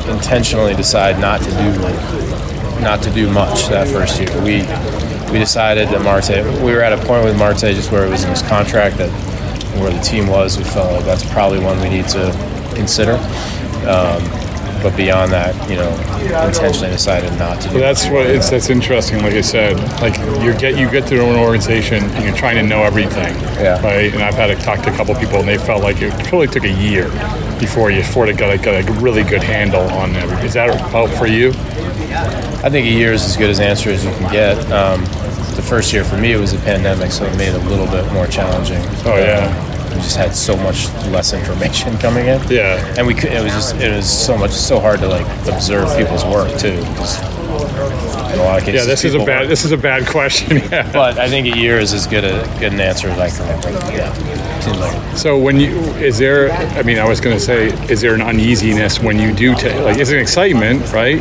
intentionally 0.08 0.74
decide 0.74 1.20
not 1.20 1.40
to 1.42 1.50
do 1.50 2.82
not 2.82 3.02
to 3.02 3.10
do 3.10 3.30
much 3.30 3.66
that 3.68 3.88
first 3.88 4.20
year. 4.20 4.30
We 4.42 4.62
we 5.32 5.38
decided 5.38 5.88
that 5.88 6.02
Marte, 6.02 6.44
we 6.62 6.72
were 6.72 6.82
at 6.82 6.92
a 6.92 7.04
point 7.04 7.24
with 7.24 7.36
Marte 7.38 7.60
just 7.60 7.90
where 7.92 8.06
it 8.06 8.10
was 8.10 8.24
in 8.24 8.30
his 8.30 8.42
contract 8.42 8.96
that 8.98 9.10
where 9.80 9.90
the 9.90 10.00
team 10.00 10.28
was, 10.28 10.56
we 10.56 10.64
felt 10.64 10.92
like 10.92 11.04
that's 11.04 11.28
probably 11.32 11.58
one 11.58 11.80
we 11.80 11.88
need 11.88 12.08
to 12.08 12.32
consider. 12.74 13.18
Um, 13.86 14.46
but 14.82 14.96
beyond 14.96 15.32
that, 15.32 15.54
you 15.68 15.76
know, 15.76 15.90
intentionally 16.46 16.90
decided 16.90 17.36
not 17.38 17.60
to. 17.60 17.68
do 17.68 17.74
Well, 17.74 17.82
that's 17.82 18.08
what 18.08 18.26
it's 18.26 18.50
that's 18.50 18.70
interesting. 18.70 19.22
Like 19.22 19.34
I 19.34 19.40
said, 19.40 19.76
like 20.00 20.16
you 20.42 20.54
get 20.54 20.78
you 20.78 20.90
get 20.90 21.06
to 21.08 21.22
an 21.22 21.36
organization 21.36 22.04
and 22.04 22.24
you're 22.24 22.36
trying 22.36 22.56
to 22.56 22.62
know 22.62 22.82
everything. 22.82 23.34
Yeah. 23.58 23.82
Right. 23.82 24.12
And 24.12 24.22
I've 24.22 24.34
had 24.34 24.46
to 24.46 24.56
talk 24.56 24.82
to 24.82 24.92
a 24.92 24.96
couple 24.96 25.14
people 25.16 25.40
and 25.40 25.48
they 25.48 25.58
felt 25.58 25.82
like 25.82 26.02
it 26.02 26.12
probably 26.28 26.46
took 26.46 26.64
a 26.64 26.70
year 26.70 27.08
before 27.58 27.90
you 27.90 28.02
sort 28.02 28.28
of 28.28 28.36
got 28.36 28.54
a, 28.54 28.58
got 28.58 28.88
a 28.88 28.92
really 29.00 29.24
good 29.24 29.42
handle 29.42 29.82
on 29.90 30.14
everything. 30.14 30.46
Is 30.46 30.54
that 30.54 30.68
about 30.68 31.08
for 31.18 31.26
you? 31.26 31.50
I 32.62 32.70
think 32.70 32.86
a 32.86 32.90
year 32.90 33.12
is 33.12 33.24
as 33.24 33.36
good 33.36 33.50
as 33.50 33.60
answer 33.60 33.90
as 33.90 34.04
you 34.04 34.10
can 34.12 34.30
get. 34.32 34.70
Um, 34.70 35.04
the 35.56 35.62
first 35.62 35.92
year 35.92 36.04
for 36.04 36.16
me 36.16 36.32
it 36.32 36.38
was 36.38 36.52
a 36.52 36.58
pandemic, 36.58 37.10
so 37.10 37.24
it 37.24 37.36
made 37.36 37.48
it 37.48 37.54
a 37.54 37.68
little 37.68 37.86
bit 37.86 38.12
more 38.12 38.26
challenging. 38.26 38.82
Oh 39.06 39.16
yeah. 39.16 39.65
We 39.96 40.02
just 40.02 40.16
had 40.16 40.34
so 40.34 40.56
much 40.56 40.86
less 41.10 41.32
information 41.32 41.96
coming 42.06 42.26
in. 42.26 42.40
Yeah. 42.48 42.94
And 42.98 43.06
we 43.06 43.14
could, 43.14 43.32
it 43.32 43.42
was 43.42 43.52
just 43.52 43.76
it 43.76 43.90
was 43.94 44.08
so 44.08 44.36
much 44.36 44.52
so 44.52 44.78
hard 44.78 45.00
to 45.00 45.08
like 45.08 45.26
observe 45.46 45.96
people's 45.96 46.24
work 46.24 46.56
too. 46.58 46.78
In 48.32 48.42
a 48.42 48.44
lot 48.44 48.58
of 48.58 48.64
cases, 48.64 48.82
yeah, 48.82 48.84
this 48.84 49.04
is 49.04 49.14
a 49.14 49.18
bad 49.18 49.40
work. 49.40 49.48
this 49.48 49.64
is 49.64 49.72
a 49.72 49.78
bad 49.78 50.06
question. 50.06 50.58
Yeah. 50.70 50.90
But 50.92 51.18
I 51.18 51.28
think 51.28 51.54
a 51.54 51.58
year 51.58 51.78
is 51.78 51.92
as 51.94 52.06
good 52.06 52.24
a 52.24 52.44
good 52.58 52.72
an 52.72 52.80
answer 52.80 53.08
as 53.08 53.18
I 53.18 53.30
can 53.30 53.94
Yeah. 53.94 55.14
So 55.14 55.38
when 55.38 55.60
you 55.60 55.78
is 55.94 56.18
there? 56.18 56.50
I 56.50 56.82
mean, 56.82 56.98
I 56.98 57.08
was 57.08 57.20
going 57.20 57.36
to 57.36 57.40
say, 57.42 57.68
is 57.90 58.00
there 58.00 58.14
an 58.14 58.20
uneasiness 58.20 59.00
when 59.00 59.18
you 59.18 59.32
do 59.32 59.54
take 59.54 59.80
like? 59.82 59.98
is 59.98 60.10
an 60.10 60.18
excitement, 60.18 60.92
right? 60.92 61.20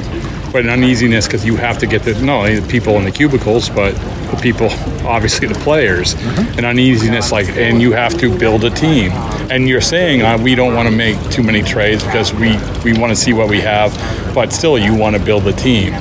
But 0.56 0.64
an 0.64 0.70
uneasiness 0.70 1.28
because 1.28 1.46
you 1.46 1.58
have 1.58 1.78
to 1.78 1.86
get 1.86 2.04
the 2.04 2.14
not 2.24 2.38
only 2.38 2.58
the 2.58 2.68
people 2.70 2.96
in 2.96 3.04
the 3.04 3.12
cubicles, 3.12 3.68
but 3.68 3.92
the 4.32 4.40
people, 4.42 4.70
obviously 5.06 5.50
the 5.50 5.56
players, 5.56 6.16
mm-hmm. 6.16 6.60
an 6.60 6.64
uneasiness 6.64 7.30
like, 7.30 7.50
and 7.58 7.82
you 7.82 7.92
have 7.92 8.18
to 8.18 8.34
build 8.40 8.64
a 8.64 8.70
team. 8.70 9.12
And 9.52 9.68
you're 9.68 9.82
saying 9.82 10.22
uh, 10.22 10.38
we 10.42 10.56
don't 10.56 10.74
want 10.74 10.88
to 10.88 10.96
make 10.96 11.20
too 11.30 11.44
many 11.44 11.62
trades 11.62 12.06
because 12.06 12.34
we 12.34 12.58
we 12.86 12.98
want 12.98 13.10
to 13.12 13.18
see 13.18 13.34
what 13.34 13.50
we 13.50 13.60
have, 13.60 13.92
but 14.34 14.54
still 14.54 14.78
you 14.78 14.96
want 14.96 15.18
to 15.18 15.22
build 15.22 15.46
a 15.46 15.52
team. 15.52 15.94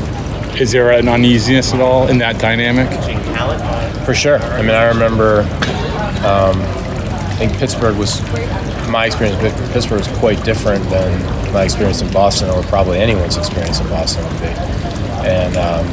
Is 0.56 0.70
there 0.70 0.92
an 0.92 1.08
uneasiness 1.08 1.74
at 1.74 1.80
all 1.80 2.06
in 2.06 2.18
that 2.18 2.38
dynamic? 2.38 2.88
For 4.06 4.14
sure. 4.14 4.38
I 4.38 4.62
mean, 4.62 4.70
I 4.70 4.84
remember. 4.84 5.40
Um, 6.24 6.62
I 6.62 7.36
think 7.38 7.58
Pittsburgh 7.58 7.96
was 7.96 8.22
my 8.88 9.06
experience 9.06 9.42
with 9.42 9.72
Pittsburgh 9.72 9.98
was 9.98 10.18
quite 10.18 10.44
different 10.44 10.88
than 10.90 11.43
my 11.54 11.62
experience 11.64 12.02
in 12.02 12.12
Boston, 12.12 12.50
or 12.50 12.62
probably 12.64 12.98
anyone's 12.98 13.36
experience 13.36 13.80
in 13.80 13.88
Boston 13.88 14.24
would 14.24 14.40
be. 14.40 14.52
And 15.24 15.56
um, 15.56 15.86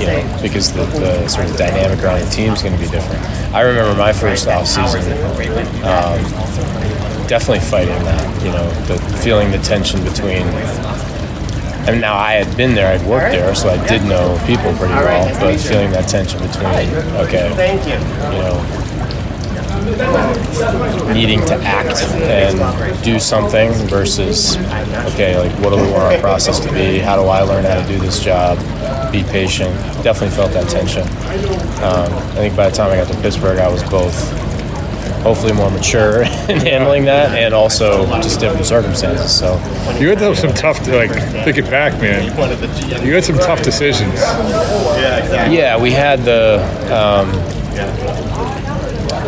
you 0.00 0.06
know, 0.06 0.38
because 0.42 0.72
the, 0.72 0.84
the 0.98 1.28
sort 1.28 1.48
of 1.48 1.56
dynamic 1.56 2.02
around 2.02 2.20
the 2.20 2.30
team 2.30 2.52
is 2.52 2.62
going 2.62 2.74
to 2.74 2.80
be 2.80 2.90
different. 2.90 3.22
I 3.54 3.60
remember 3.62 3.96
my 3.96 4.12
first 4.12 4.48
off 4.48 4.66
season, 4.66 5.00
um, 5.84 6.20
definitely 7.28 7.60
fighting 7.60 7.98
that, 8.04 8.42
you 8.42 8.50
know, 8.50 8.68
the 8.86 8.98
feeling 9.18 9.50
the 9.50 9.58
tension 9.58 10.02
between. 10.04 10.42
And 11.88 12.00
now 12.00 12.16
I 12.16 12.32
had 12.32 12.56
been 12.56 12.74
there, 12.74 12.92
I'd 12.92 13.06
worked 13.06 13.32
there, 13.32 13.54
so 13.54 13.68
I 13.70 13.86
did 13.86 14.02
know 14.04 14.38
people 14.46 14.72
pretty 14.74 14.94
well. 14.94 15.28
But 15.40 15.58
feeling 15.60 15.90
that 15.92 16.08
tension 16.08 16.40
between, 16.40 16.66
okay, 17.16 17.52
Thank 17.56 17.86
you 17.86 17.98
know, 18.42 18.60
needing 21.12 21.40
to 21.46 21.54
act 21.62 22.02
and 22.22 23.04
do 23.04 23.18
something 23.18 23.72
versus 23.88 24.56
okay 25.12 25.38
like 25.38 25.52
what 25.60 25.70
do 25.70 25.76
we 25.76 25.90
want 25.90 26.02
our 26.14 26.18
process 26.20 26.60
to 26.60 26.72
be 26.72 26.98
how 26.98 27.16
do 27.16 27.28
i 27.28 27.40
learn 27.42 27.64
how 27.64 27.80
to 27.80 27.86
do 27.88 27.98
this 27.98 28.22
job 28.22 28.58
be 29.12 29.22
patient 29.24 29.74
definitely 30.02 30.30
felt 30.30 30.52
that 30.52 30.68
tension 30.68 31.02
um, 31.82 32.12
i 32.32 32.36
think 32.36 32.56
by 32.56 32.68
the 32.68 32.76
time 32.76 32.90
i 32.90 32.96
got 32.96 33.10
to 33.10 33.20
pittsburgh 33.20 33.58
i 33.58 33.68
was 33.68 33.82
both 33.84 34.14
hopefully 35.22 35.52
more 35.52 35.70
mature 35.70 36.22
in 36.48 36.58
handling 36.60 37.04
that 37.04 37.36
and 37.36 37.52
also 37.52 38.06
just 38.22 38.40
different 38.40 38.64
circumstances 38.64 39.30
so 39.36 39.54
You 39.98 40.08
had 40.08 40.18
those 40.18 40.38
some 40.38 40.54
tough, 40.54 40.86
like, 40.88 41.10
thinking 41.44 41.64
back, 41.64 42.00
man. 42.00 42.24
You 43.04 43.12
had 43.12 43.24
some 43.24 43.36
tough 43.36 43.62
decisions. 43.62 44.14
Yeah, 44.14 45.18
exactly. 45.18 45.58
Yeah 45.58 45.76
we 45.76 45.90
had 45.90 46.20
the 46.20 46.58
um, 46.90 47.28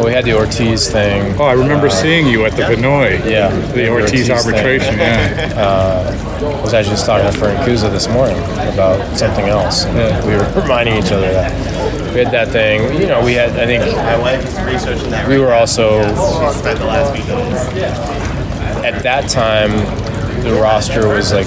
well, 0.03 0.09
we 0.11 0.15
had 0.15 0.25
the 0.25 0.35
Ortiz 0.37 0.91
thing. 0.91 1.35
Oh, 1.41 1.45
I 1.45 1.53
remember 1.53 1.89
seeing 1.89 2.27
you 2.27 2.45
at 2.45 2.53
the 2.53 2.63
Vinoy. 2.63 3.25
Yeah, 3.31 3.51
The 3.73 3.89
Ortiz, 3.89 4.27
thing. 4.27 4.37
arbitration, 4.37 4.99
yeah. 4.99 5.53
Uh, 5.57 6.49
I 6.59 6.61
was 6.63 6.75
actually 6.75 6.95
just 6.95 7.07
talking 7.07 7.31
to 7.31 7.39
Frank 7.39 7.61
Kuza 7.61 7.89
this 7.91 8.09
morning 8.09 8.37
about 8.73 9.17
something 9.17 9.47
else. 9.47 9.85
Yeah. 9.87 10.25
We 10.27 10.35
were 10.37 10.49
reminding 10.63 10.97
each 10.99 11.13
other 11.13 11.31
that 11.33 12.13
we 12.15 12.19
had 12.25 12.33
that 12.33 12.49
thing. 12.49 13.01
You 13.01 13.07
know, 13.07 13.25
we 13.25 13.35
had. 13.35 13.51
I 13.51 13.67
think 13.67 13.85
My 13.97 14.19
wife 14.19 14.45
is 14.45 14.59
researching 14.65 15.11
that. 15.11 15.29
we 15.29 15.39
were 15.39 15.53
also 15.53 16.01
at 18.83 19.03
that 19.03 19.29
time. 19.29 19.71
The 20.43 20.55
roster 20.55 21.07
was 21.07 21.33
like 21.33 21.47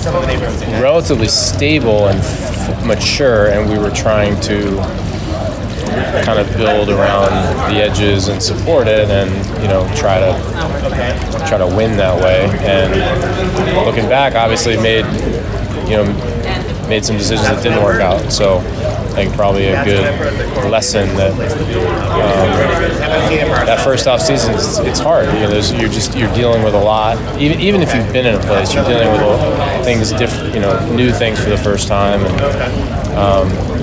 relatively 0.82 1.28
stable 1.28 2.08
and 2.08 2.18
f- 2.20 2.86
mature, 2.86 3.48
and 3.48 3.70
we 3.70 3.78
were 3.78 3.92
trying 3.92 4.40
to 4.42 4.78
kind 6.24 6.40
of 6.40 6.48
build 6.58 6.90
around 6.90 7.30
the 7.72 7.82
edges 7.82 8.28
and 8.28 8.42
support 8.42 8.88
it, 8.88 9.10
and 9.10 9.30
you 9.62 9.68
know 9.68 9.88
try 9.96 10.20
to 10.20 10.34
try 11.48 11.58
to 11.58 11.68
win 11.68 11.98
that 11.98 12.16
way. 12.22 12.46
And 12.62 13.86
looking 13.86 14.10
back, 14.10 14.36
obviously 14.36 14.78
made 14.78 15.06
you 15.90 15.98
know 15.98 16.36
made 16.88 17.04
some 17.04 17.18
decisions 17.18 17.48
that 17.48 17.64
didn't 17.64 17.84
work 17.84 18.02
out. 18.02 18.32
So 18.32 18.58
I 18.60 19.24
think 19.24 19.34
probably 19.34 19.68
a 19.68 19.84
good 19.84 20.04
lesson 20.70 21.08
that 21.16 21.32
um, 21.32 21.46
that 23.66 23.82
first 23.84 24.08
off 24.08 24.22
season 24.22 24.54
it's, 24.54 24.80
it's 24.80 25.00
hard. 25.00 25.26
You 25.28 25.48
know, 25.48 25.80
you're 25.80 25.90
just 25.90 26.16
you're 26.18 26.34
dealing 26.34 26.64
with 26.64 26.74
a 26.74 26.82
lot. 26.82 27.18
Even 27.40 27.60
even 27.60 27.82
if 27.82 27.94
you've 27.94 28.12
been 28.12 28.26
in 28.26 28.36
a 28.36 28.40
place, 28.40 28.74
you're 28.74 28.86
dealing 28.86 29.10
with 29.12 29.86
things 29.86 30.12
different. 30.12 30.54
You 30.54 30.62
know, 30.62 30.96
new 30.96 31.12
things 31.12 31.40
for 31.42 31.50
the 31.50 31.58
first 31.58 31.88
time 31.88 32.24
and. 32.26 33.16
Um, 33.16 33.75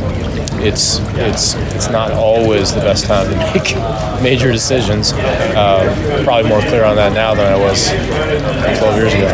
it's 0.62 0.98
it's 1.16 1.54
it's 1.74 1.88
not 1.90 2.10
always 2.12 2.72
the 2.74 2.80
best 2.80 3.06
time 3.06 3.26
to 3.30 3.36
make 3.52 3.74
major 4.22 4.52
decisions. 4.52 5.12
Uh, 5.12 6.22
probably 6.24 6.48
more 6.48 6.60
clear 6.60 6.84
on 6.84 6.96
that 6.96 7.12
now 7.12 7.34
than 7.34 7.52
I 7.52 7.56
was 7.56 7.88
12 8.78 8.96
years 8.96 9.14
ago. 9.14 9.28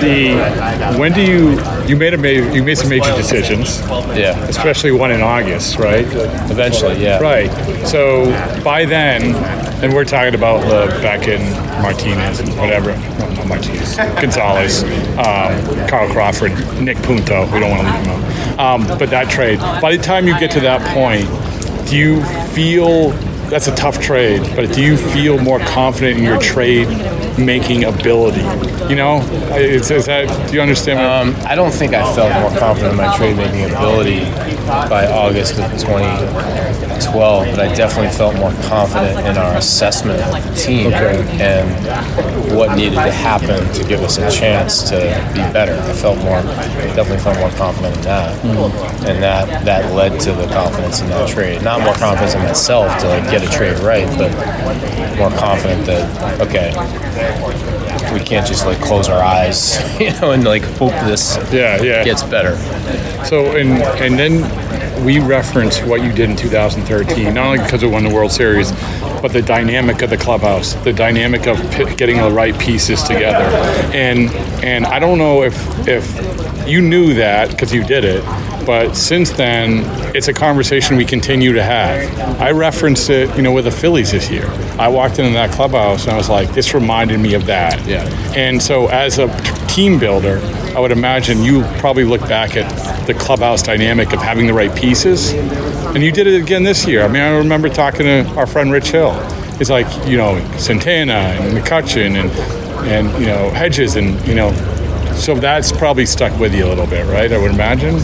The 0.00 0.98
when 0.98 1.12
do 1.12 1.22
you 1.22 1.58
you 1.86 1.96
made 1.96 2.14
a 2.14 2.18
ma- 2.18 2.52
you 2.52 2.62
made 2.62 2.76
some 2.78 2.88
major 2.90 3.14
decisions, 3.16 3.80
Yeah, 4.16 4.38
especially 4.44 4.92
one 4.92 5.10
in 5.12 5.20
August, 5.20 5.78
right? 5.78 6.06
eventually, 6.50 7.02
yeah. 7.02 7.18
Right. 7.20 7.50
So 7.86 8.24
by 8.62 8.84
then, 8.84 9.34
and 9.82 9.92
we're 9.92 10.04
talking 10.04 10.34
about 10.34 10.60
the 10.62 11.04
in 11.24 11.40
Martinez, 11.82 12.40
and 12.40 12.48
whatever. 12.58 12.92
No, 13.18 13.28
not 13.34 13.46
Martinez. 13.46 13.96
Gonzalez, 13.96 14.82
um, 15.18 15.88
Carl 15.88 16.10
Crawford, 16.12 16.52
Nick 16.80 16.96
Punto. 17.02 17.44
We 17.52 17.60
don't 17.60 17.70
want 17.70 17.82
to 17.82 17.92
leave 17.92 18.04
him 18.04 18.10
out. 18.10 18.33
Um, 18.58 18.86
but 18.86 19.10
that 19.10 19.30
trade. 19.30 19.58
By 19.58 19.96
the 19.96 20.02
time 20.02 20.28
you 20.28 20.38
get 20.38 20.50
to 20.52 20.60
that 20.60 20.80
point, 20.94 21.26
do 21.88 21.96
you 21.96 22.24
feel 22.52 23.10
that's 23.48 23.68
a 23.68 23.74
tough 23.74 24.00
trade? 24.00 24.42
But 24.56 24.72
do 24.72 24.82
you 24.82 24.96
feel 24.96 25.38
more 25.38 25.58
confident 25.60 26.18
in 26.18 26.24
your 26.24 26.38
trade 26.38 26.88
making 27.38 27.84
ability? 27.84 28.42
You 28.88 28.96
know, 28.96 29.20
is, 29.56 29.88
that? 29.88 30.48
Do 30.48 30.54
you 30.54 30.60
understand? 30.60 31.00
Um, 31.00 31.46
I 31.46 31.54
don't 31.54 31.72
think 31.72 31.94
I 31.94 32.02
felt 32.14 32.32
more 32.40 32.58
confident 32.58 32.92
in 32.92 32.96
my 32.96 33.16
trade 33.16 33.36
making 33.36 33.64
ability 33.74 34.53
by 34.66 35.06
August 35.06 35.58
of 35.58 35.70
2012, 35.78 37.46
but 37.46 37.60
I 37.60 37.74
definitely 37.74 38.10
felt 38.12 38.36
more 38.36 38.52
confident 38.68 39.26
in 39.26 39.36
our 39.36 39.56
assessment 39.56 40.20
of 40.20 40.32
the 40.32 40.54
team 40.54 40.92
and 40.92 41.68
what 42.56 42.76
needed 42.76 42.94
to 42.94 43.10
happen 43.10 43.72
to 43.74 43.84
give 43.88 44.00
us 44.00 44.18
a 44.18 44.30
chance 44.30 44.88
to 44.90 44.96
be 45.34 45.40
better. 45.52 45.74
I 45.74 45.92
felt 45.92 46.18
more, 46.18 46.42
definitely 46.94 47.18
felt 47.18 47.38
more 47.38 47.50
confident 47.50 47.96
in 47.96 48.02
that, 48.02 48.42
mm-hmm. 48.42 49.06
and 49.06 49.22
that 49.22 49.64
that 49.64 49.92
led 49.94 50.20
to 50.20 50.32
the 50.32 50.46
confidence 50.46 51.00
in 51.00 51.08
that 51.08 51.28
trade. 51.28 51.62
Not 51.62 51.80
more 51.82 51.94
confidence 51.94 52.34
in 52.34 52.42
myself 52.42 53.00
to 53.00 53.08
like 53.08 53.24
get 53.30 53.42
a 53.42 53.50
trade 53.50 53.78
right, 53.80 54.06
but 54.18 54.30
more 55.18 55.30
confident 55.30 55.86
that 55.86 56.40
okay, 56.40 56.72
we 58.12 58.20
can't 58.20 58.46
just 58.46 58.66
like 58.66 58.80
close 58.80 59.08
our 59.08 59.22
eyes, 59.22 59.78
you 60.00 60.12
know, 60.20 60.32
and 60.32 60.44
like 60.44 60.62
hope 60.62 60.92
this 61.04 61.36
yeah, 61.52 61.80
yeah. 61.82 62.04
gets 62.04 62.22
better. 62.22 62.56
So 63.26 63.56
and 63.56 63.82
and 64.00 64.18
then 64.18 65.04
we 65.04 65.20
reference 65.20 65.80
what 65.82 66.02
you 66.02 66.12
did 66.12 66.30
in 66.30 66.36
2013, 66.36 67.34
not 67.34 67.46
only 67.46 67.58
because 67.58 67.82
it 67.82 67.86
won 67.88 68.04
the 68.04 68.14
World 68.14 68.32
Series, 68.32 68.72
but 69.20 69.32
the 69.32 69.42
dynamic 69.42 70.02
of 70.02 70.10
the 70.10 70.16
clubhouse, 70.16 70.74
the 70.84 70.92
dynamic 70.92 71.46
of 71.46 71.58
p- 71.72 71.94
getting 71.96 72.16
the 72.18 72.30
right 72.30 72.58
pieces 72.58 73.02
together, 73.02 73.44
and 73.94 74.30
and 74.64 74.86
I 74.86 74.98
don't 74.98 75.18
know 75.18 75.42
if 75.42 75.56
if 75.88 76.68
you 76.68 76.80
knew 76.80 77.14
that 77.14 77.50
because 77.50 77.72
you 77.72 77.84
did 77.84 78.04
it, 78.04 78.24
but 78.64 78.94
since 78.94 79.30
then 79.30 79.84
it's 80.14 80.28
a 80.28 80.32
conversation 80.32 80.96
we 80.96 81.04
continue 81.04 81.52
to 81.52 81.62
have. 81.62 82.40
I 82.40 82.50
referenced 82.52 83.10
it, 83.10 83.34
you 83.36 83.42
know, 83.42 83.52
with 83.52 83.64
the 83.64 83.70
Phillies 83.70 84.12
this 84.12 84.30
year. 84.30 84.46
I 84.78 84.88
walked 84.88 85.18
into 85.18 85.32
that 85.32 85.50
clubhouse 85.50 86.04
and 86.04 86.12
I 86.12 86.16
was 86.16 86.28
like, 86.28 86.52
this 86.54 86.72
reminded 86.72 87.20
me 87.20 87.34
of 87.34 87.46
that. 87.46 87.84
Yeah. 87.86 88.04
And 88.34 88.62
so 88.62 88.88
as 88.88 89.18
a 89.18 89.28
team 89.74 89.98
builder, 89.98 90.38
I 90.76 90.78
would 90.78 90.92
imagine 90.92 91.42
you 91.42 91.62
probably 91.78 92.04
look 92.04 92.20
back 92.22 92.56
at 92.56 92.68
the 93.08 93.14
clubhouse 93.14 93.60
dynamic 93.60 94.12
of 94.12 94.20
having 94.20 94.46
the 94.46 94.54
right 94.54 94.74
pieces. 94.76 95.32
And 95.32 96.02
you 96.02 96.12
did 96.12 96.28
it 96.28 96.40
again 96.40 96.62
this 96.62 96.86
year. 96.86 97.02
I 97.02 97.08
mean, 97.08 97.22
I 97.22 97.36
remember 97.36 97.68
talking 97.68 98.06
to 98.06 98.24
our 98.36 98.46
friend 98.46 98.70
Rich 98.70 98.90
Hill. 98.90 99.12
It's 99.60 99.70
like, 99.70 99.86
you 100.06 100.16
know, 100.16 100.38
Santana 100.58 101.12
and 101.14 101.56
McCutchen 101.56 102.14
and, 102.20 102.30
and 102.86 103.20
you 103.20 103.26
know, 103.26 103.50
Hedges 103.50 103.96
and, 103.96 104.24
you 104.28 104.36
know, 104.36 104.52
so 105.16 105.34
that's 105.34 105.72
probably 105.72 106.06
stuck 106.06 106.38
with 106.38 106.54
you 106.54 106.66
a 106.66 106.68
little 106.68 106.86
bit, 106.86 107.04
right? 107.06 107.32
I 107.32 107.38
would 107.38 107.52
imagine? 107.52 107.96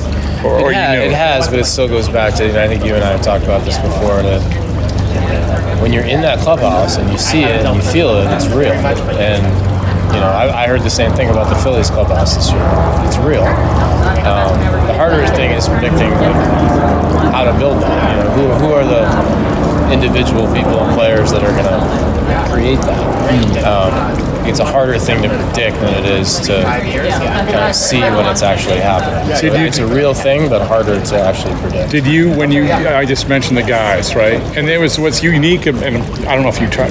Or, 0.44 0.60
or 0.60 0.72
It, 0.72 0.76
you 0.76 0.98
knew. 0.98 1.06
it 1.06 1.12
has, 1.12 1.48
but 1.48 1.60
it 1.60 1.66
still 1.66 1.88
goes 1.88 2.08
back 2.08 2.34
to, 2.36 2.48
and 2.48 2.56
I 2.58 2.66
think 2.66 2.84
you 2.84 2.96
and 2.96 3.04
I 3.04 3.12
have 3.12 3.22
talked 3.22 3.44
about 3.44 3.64
this 3.64 3.78
before, 3.78 4.22
that 4.22 5.80
when 5.80 5.92
you're 5.92 6.04
in 6.04 6.20
that 6.22 6.40
clubhouse 6.40 6.96
and 6.98 7.10
you 7.10 7.18
see 7.18 7.42
it 7.44 7.64
and 7.64 7.76
you 7.76 7.82
feel 7.92 8.10
it, 8.16 8.26
it's 8.34 8.48
real. 8.48 8.72
And, 8.72 9.69
you 10.12 10.20
know, 10.20 10.30
I, 10.30 10.64
I 10.64 10.66
heard 10.66 10.82
the 10.82 10.90
same 10.90 11.12
thing 11.12 11.30
about 11.30 11.48
the 11.48 11.56
Phillies 11.62 11.90
clubhouse 11.90 12.34
this 12.34 12.50
year. 12.50 12.62
It's 13.06 13.18
real. 13.18 13.44
Um, 14.20 14.58
the 14.86 14.94
harder 14.94 15.26
thing 15.34 15.52
is 15.52 15.68
predicting 15.68 16.10
like, 16.10 16.36
how 17.32 17.44
to 17.44 17.56
build 17.58 17.82
that. 17.82 18.16
You 18.16 18.24
know, 18.24 18.30
who, 18.30 18.66
who 18.66 18.72
are 18.72 18.84
the 18.84 19.06
individual 19.92 20.46
people 20.52 20.78
and 20.80 20.94
players 20.94 21.30
that 21.32 21.42
are 21.42 21.52
going 21.52 21.64
to 21.66 22.52
create 22.52 22.80
that? 22.82 23.64
Um, 23.64 24.46
it's 24.46 24.58
a 24.58 24.64
harder 24.64 24.98
thing 24.98 25.22
to 25.22 25.28
predict 25.28 25.76
than 25.76 26.04
it 26.04 26.10
is 26.10 26.40
to 26.40 26.62
kind 26.62 27.68
of 27.68 27.74
see 27.74 28.00
when 28.00 28.26
it's 28.26 28.42
actually 28.42 28.80
happening. 28.80 29.36
So 29.36 29.46
it's 29.52 29.78
a 29.78 29.86
real 29.86 30.14
thing, 30.14 30.48
but 30.48 30.66
harder 30.66 31.00
to 31.00 31.20
actually 31.20 31.54
predict. 31.60 31.92
Did 31.92 32.06
you, 32.06 32.30
when 32.36 32.50
you, 32.50 32.64
I 32.72 33.04
just 33.04 33.28
mentioned 33.28 33.56
the 33.56 33.62
guys, 33.62 34.16
right? 34.16 34.40
And 34.56 34.68
it 34.68 34.78
was 34.78 34.98
what's 34.98 35.22
unique, 35.22 35.66
and 35.66 35.78
I 35.78 36.34
don't 36.34 36.42
know 36.42 36.48
if 36.48 36.60
you 36.60 36.68
tried, 36.68 36.90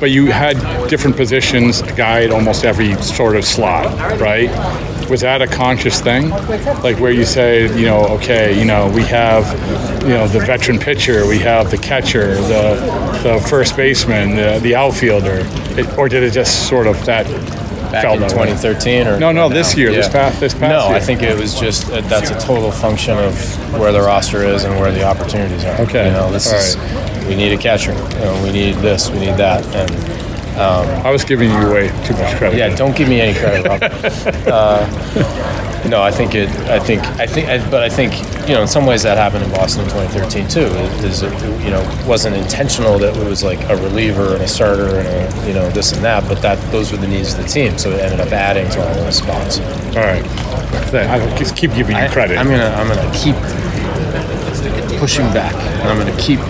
but 0.00 0.10
you 0.10 0.26
had 0.26 0.56
different 0.88 1.16
positions, 1.16 1.82
guy 1.82 2.24
at 2.24 2.30
almost 2.30 2.64
every 2.64 2.94
sort 3.02 3.36
of 3.36 3.44
slot, 3.44 3.86
right? 4.18 4.48
Was 5.10 5.20
that 5.20 5.42
a 5.42 5.46
conscious 5.46 6.00
thing? 6.00 6.30
Like 6.30 6.98
where 6.98 7.12
you 7.12 7.24
say, 7.24 7.64
you 7.78 7.84
know, 7.84 8.06
okay, 8.16 8.58
you 8.58 8.64
know, 8.64 8.90
we 8.94 9.02
have, 9.04 9.44
you 10.02 10.14
know, 10.14 10.26
the 10.26 10.40
veteran 10.40 10.78
pitcher, 10.78 11.26
we 11.26 11.38
have 11.40 11.70
the 11.70 11.78
catcher, 11.78 12.34
the, 12.34 13.20
the 13.22 13.46
first 13.48 13.76
baseman, 13.76 14.36
the, 14.36 14.58
the 14.62 14.74
outfielder, 14.74 15.42
it, 15.78 15.98
or 15.98 16.08
did 16.08 16.22
it 16.22 16.30
just 16.30 16.68
sort 16.68 16.86
of 16.86 17.04
that 17.04 17.26
Back 17.90 18.02
felt 18.04 18.16
in 18.16 18.20
that 18.22 18.32
way? 18.32 18.46
2013 18.46 19.06
or 19.06 19.18
No, 19.18 19.32
no, 19.32 19.48
this 19.48 19.76
year, 19.76 19.90
this 19.90 20.08
past- 20.08 20.40
this 20.40 20.54
past 20.54 20.70
No, 20.70 20.88
year. 20.88 20.96
I 20.96 21.00
think 21.00 21.22
it 21.22 21.38
was 21.38 21.58
just 21.58 21.90
uh, 21.90 22.00
that's 22.02 22.30
a 22.30 22.38
total 22.38 22.70
function 22.70 23.18
of 23.18 23.34
where 23.78 23.92
the 23.92 24.00
roster 24.00 24.42
is 24.42 24.64
and 24.64 24.78
where 24.78 24.92
the 24.92 25.02
opportunities 25.04 25.64
are. 25.64 25.80
Okay, 25.82 26.06
you 26.06 26.12
know, 26.12 26.30
this 26.30 26.52
all 26.52 26.58
is 26.58 27.26
we 27.28 27.36
need 27.36 27.52
a 27.52 27.58
catcher, 27.58 27.92
you 27.92 28.24
know, 28.24 28.40
we 28.42 28.52
need 28.52 28.74
this, 28.76 29.10
we 29.10 29.18
need 29.20 29.36
that, 29.36 29.64
and 29.74 29.90
I 30.60 31.10
was 31.10 31.24
giving 31.24 31.50
you 31.50 31.70
way 31.70 31.88
too 32.04 32.14
much 32.14 32.36
credit. 32.36 32.58
yeah, 32.58 32.74
don't 32.74 32.94
give 32.94 33.08
me 33.08 33.20
any 33.20 33.38
credit. 33.38 33.66
Rob. 33.66 33.82
uh, 34.46 35.69
No, 35.88 36.02
I 36.02 36.10
think 36.10 36.34
it. 36.34 36.48
I 36.68 36.78
think. 36.78 37.02
I 37.18 37.26
think. 37.26 37.48
I, 37.48 37.70
but 37.70 37.82
I 37.82 37.88
think 37.88 38.14
you 38.48 38.54
know, 38.54 38.62
in 38.62 38.68
some 38.68 38.86
ways, 38.86 39.02
that 39.02 39.16
happened 39.16 39.44
in 39.44 39.50
Boston 39.50 39.84
in 39.84 39.90
2013 39.90 40.48
too. 40.48 40.60
It, 40.60 41.04
is 41.04 41.22
it, 41.22 41.32
you 41.64 41.70
know, 41.70 41.82
wasn't 42.06 42.36
intentional 42.36 42.98
that 42.98 43.16
it 43.16 43.24
was 43.24 43.42
like 43.42 43.60
a 43.70 43.76
reliever 43.76 44.34
and 44.34 44.42
a 44.42 44.48
starter 44.48 44.98
and 44.98 45.08
a 45.08 45.48
you 45.48 45.54
know 45.54 45.68
this 45.70 45.92
and 45.92 46.04
that, 46.04 46.28
but 46.28 46.42
that 46.42 46.58
those 46.70 46.92
were 46.92 46.98
the 46.98 47.08
needs 47.08 47.32
of 47.34 47.42
the 47.42 47.48
team, 47.48 47.78
so 47.78 47.90
it 47.90 48.00
ended 48.00 48.20
up 48.20 48.32
adding 48.32 48.68
to 48.70 48.86
all 48.86 48.94
those 48.94 49.16
spots. 49.16 49.58
All 49.96 50.04
right, 50.04 50.24
I 50.94 51.36
just 51.36 51.56
keep 51.56 51.72
giving 51.74 51.96
you 51.96 52.08
credit. 52.08 52.36
I, 52.36 52.40
I'm 52.40 52.48
gonna. 52.48 52.70
I'm 52.76 52.88
gonna 52.88 53.12
keep 53.16 53.36
pushing 54.98 55.26
back, 55.32 55.54
and 55.54 55.88
I'm 55.88 55.98
gonna 55.98 56.16
keep 56.20 56.40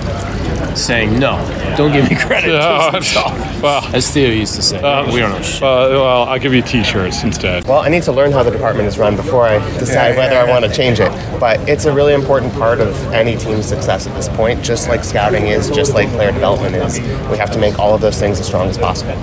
saying 0.76 1.18
no. 1.18 1.36
Don't 1.76 1.92
give 1.92 2.08
me 2.10 2.16
credit. 2.16 2.50
well, 3.62 3.84
as 3.94 4.10
Theo 4.10 4.28
used 4.30 4.54
to 4.56 4.62
say, 4.62 4.80
Uh, 4.80 5.10
we 5.12 5.20
don't 5.20 5.30
know 5.32 5.40
shit. 5.42 5.62
Uh, 5.62 5.88
well, 5.90 6.24
I'll 6.24 6.38
give 6.38 6.52
you 6.54 6.62
t-shirts 6.62 7.22
instead. 7.22 7.66
Well, 7.66 7.80
I 7.80 7.88
need 7.88 8.02
to 8.04 8.12
learn 8.12 8.32
how 8.32 8.42
the 8.42 8.50
department 8.50 8.88
is 8.88 8.98
run 8.98 9.16
before 9.16 9.46
I 9.46 9.58
decide 9.78 10.16
whether 10.16 10.36
I 10.36 10.44
want 10.44 10.64
to 10.64 10.72
change 10.72 11.00
it. 11.00 11.10
But 11.38 11.60
it's 11.68 11.84
a 11.86 11.92
really 11.92 12.14
important 12.14 12.52
part 12.54 12.80
of 12.80 12.94
any 13.12 13.36
team's 13.36 13.66
success 13.66 14.06
at 14.06 14.14
this 14.14 14.28
point, 14.30 14.62
just 14.62 14.88
like 14.88 15.04
scouting 15.04 15.46
is, 15.46 15.70
just 15.70 15.94
like 15.94 16.08
player 16.10 16.32
development 16.32 16.76
is. 16.76 16.98
We 17.30 17.38
have 17.38 17.50
to 17.52 17.58
make 17.58 17.78
all 17.78 17.94
of 17.94 18.00
those 18.00 18.18
things 18.18 18.40
as 18.40 18.46
strong 18.46 18.68
as 18.68 18.78
possible. 18.78 19.16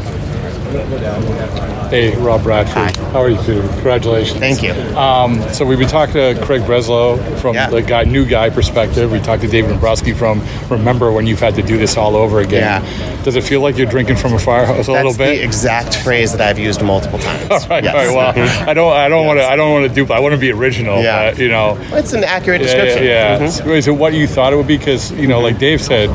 Hey, 1.89 2.15
Rob 2.17 2.43
Bradford. 2.43 2.95
How 3.13 3.21
are 3.21 3.29
you, 3.29 3.41
too? 3.43 3.61
Congratulations. 3.61 4.39
Thank 4.39 4.61
you. 4.61 4.73
Um, 4.97 5.41
so 5.53 5.65
we've 5.65 5.79
been 5.79 5.87
talking 5.87 6.13
to 6.15 6.37
Craig 6.43 6.61
Breslow 6.63 7.17
from 7.39 7.55
the 7.55 7.81
guy, 7.81 8.03
new 8.03 8.25
guy 8.25 8.49
perspective. 8.49 9.09
We 9.11 9.19
talked 9.19 9.41
to 9.43 9.47
David 9.47 9.69
Dombrowski 9.69 10.13
from 10.13 10.41
remember 10.69 11.11
when 11.13 11.25
you've 11.27 11.39
had 11.39 11.55
to 11.55 11.61
do 11.63 11.77
this 11.77 11.95
all 11.95 12.15
over 12.17 12.39
again. 12.41 12.83
Yeah. 12.83 13.23
Does 13.23 13.35
it 13.37 13.43
feel 13.43 13.61
like 13.61 13.77
you're 13.77 13.87
drinking 13.87 14.17
from 14.17 14.33
a 14.33 14.39
fire 14.39 14.65
hose 14.65 14.87
a 14.87 14.91
little 14.91 15.13
That's 15.13 15.17
bit? 15.17 15.37
the 15.37 15.43
exact 15.43 15.95
phrase 15.95 16.31
that 16.33 16.41
I've 16.41 16.59
used 16.59 16.81
multiple 16.83 17.19
times. 17.19 17.49
all 17.51 17.67
right, 17.69 17.83
Yes. 17.83 17.95
all 18.09 18.15
right. 18.15 18.35
Well, 18.35 18.69
I 18.69 18.73
don't, 18.73 18.93
I 18.93 19.07
don't 19.09 19.25
want 19.25 19.39
to, 19.39 19.45
I 19.45 19.55
don't 19.55 19.71
want 19.71 19.87
to 19.87 19.93
do, 20.05 20.11
I 20.11 20.19
want 20.19 20.33
to 20.35 20.39
be 20.39 20.51
original. 20.51 21.01
Yeah. 21.01 21.31
but, 21.31 21.39
you 21.39 21.47
know. 21.47 21.77
It's 21.93 22.13
an 22.13 22.23
accurate 22.25 22.61
Yeah, 22.61 22.67
description. 22.67 23.03
Yeah. 23.03 23.39
Mhm. 23.39 23.49
So 23.65 23.69
Is 23.71 23.87
it 23.87 23.91
what 23.95 24.13
you 24.13 24.27
thought 24.27 24.51
it 24.53 24.57
would 24.57 24.67
be? 24.67 24.77
Because 24.77 25.11
you 25.13 25.27
know, 25.27 25.39
like 25.39 25.57
Dave 25.57 25.81
said, 25.81 26.09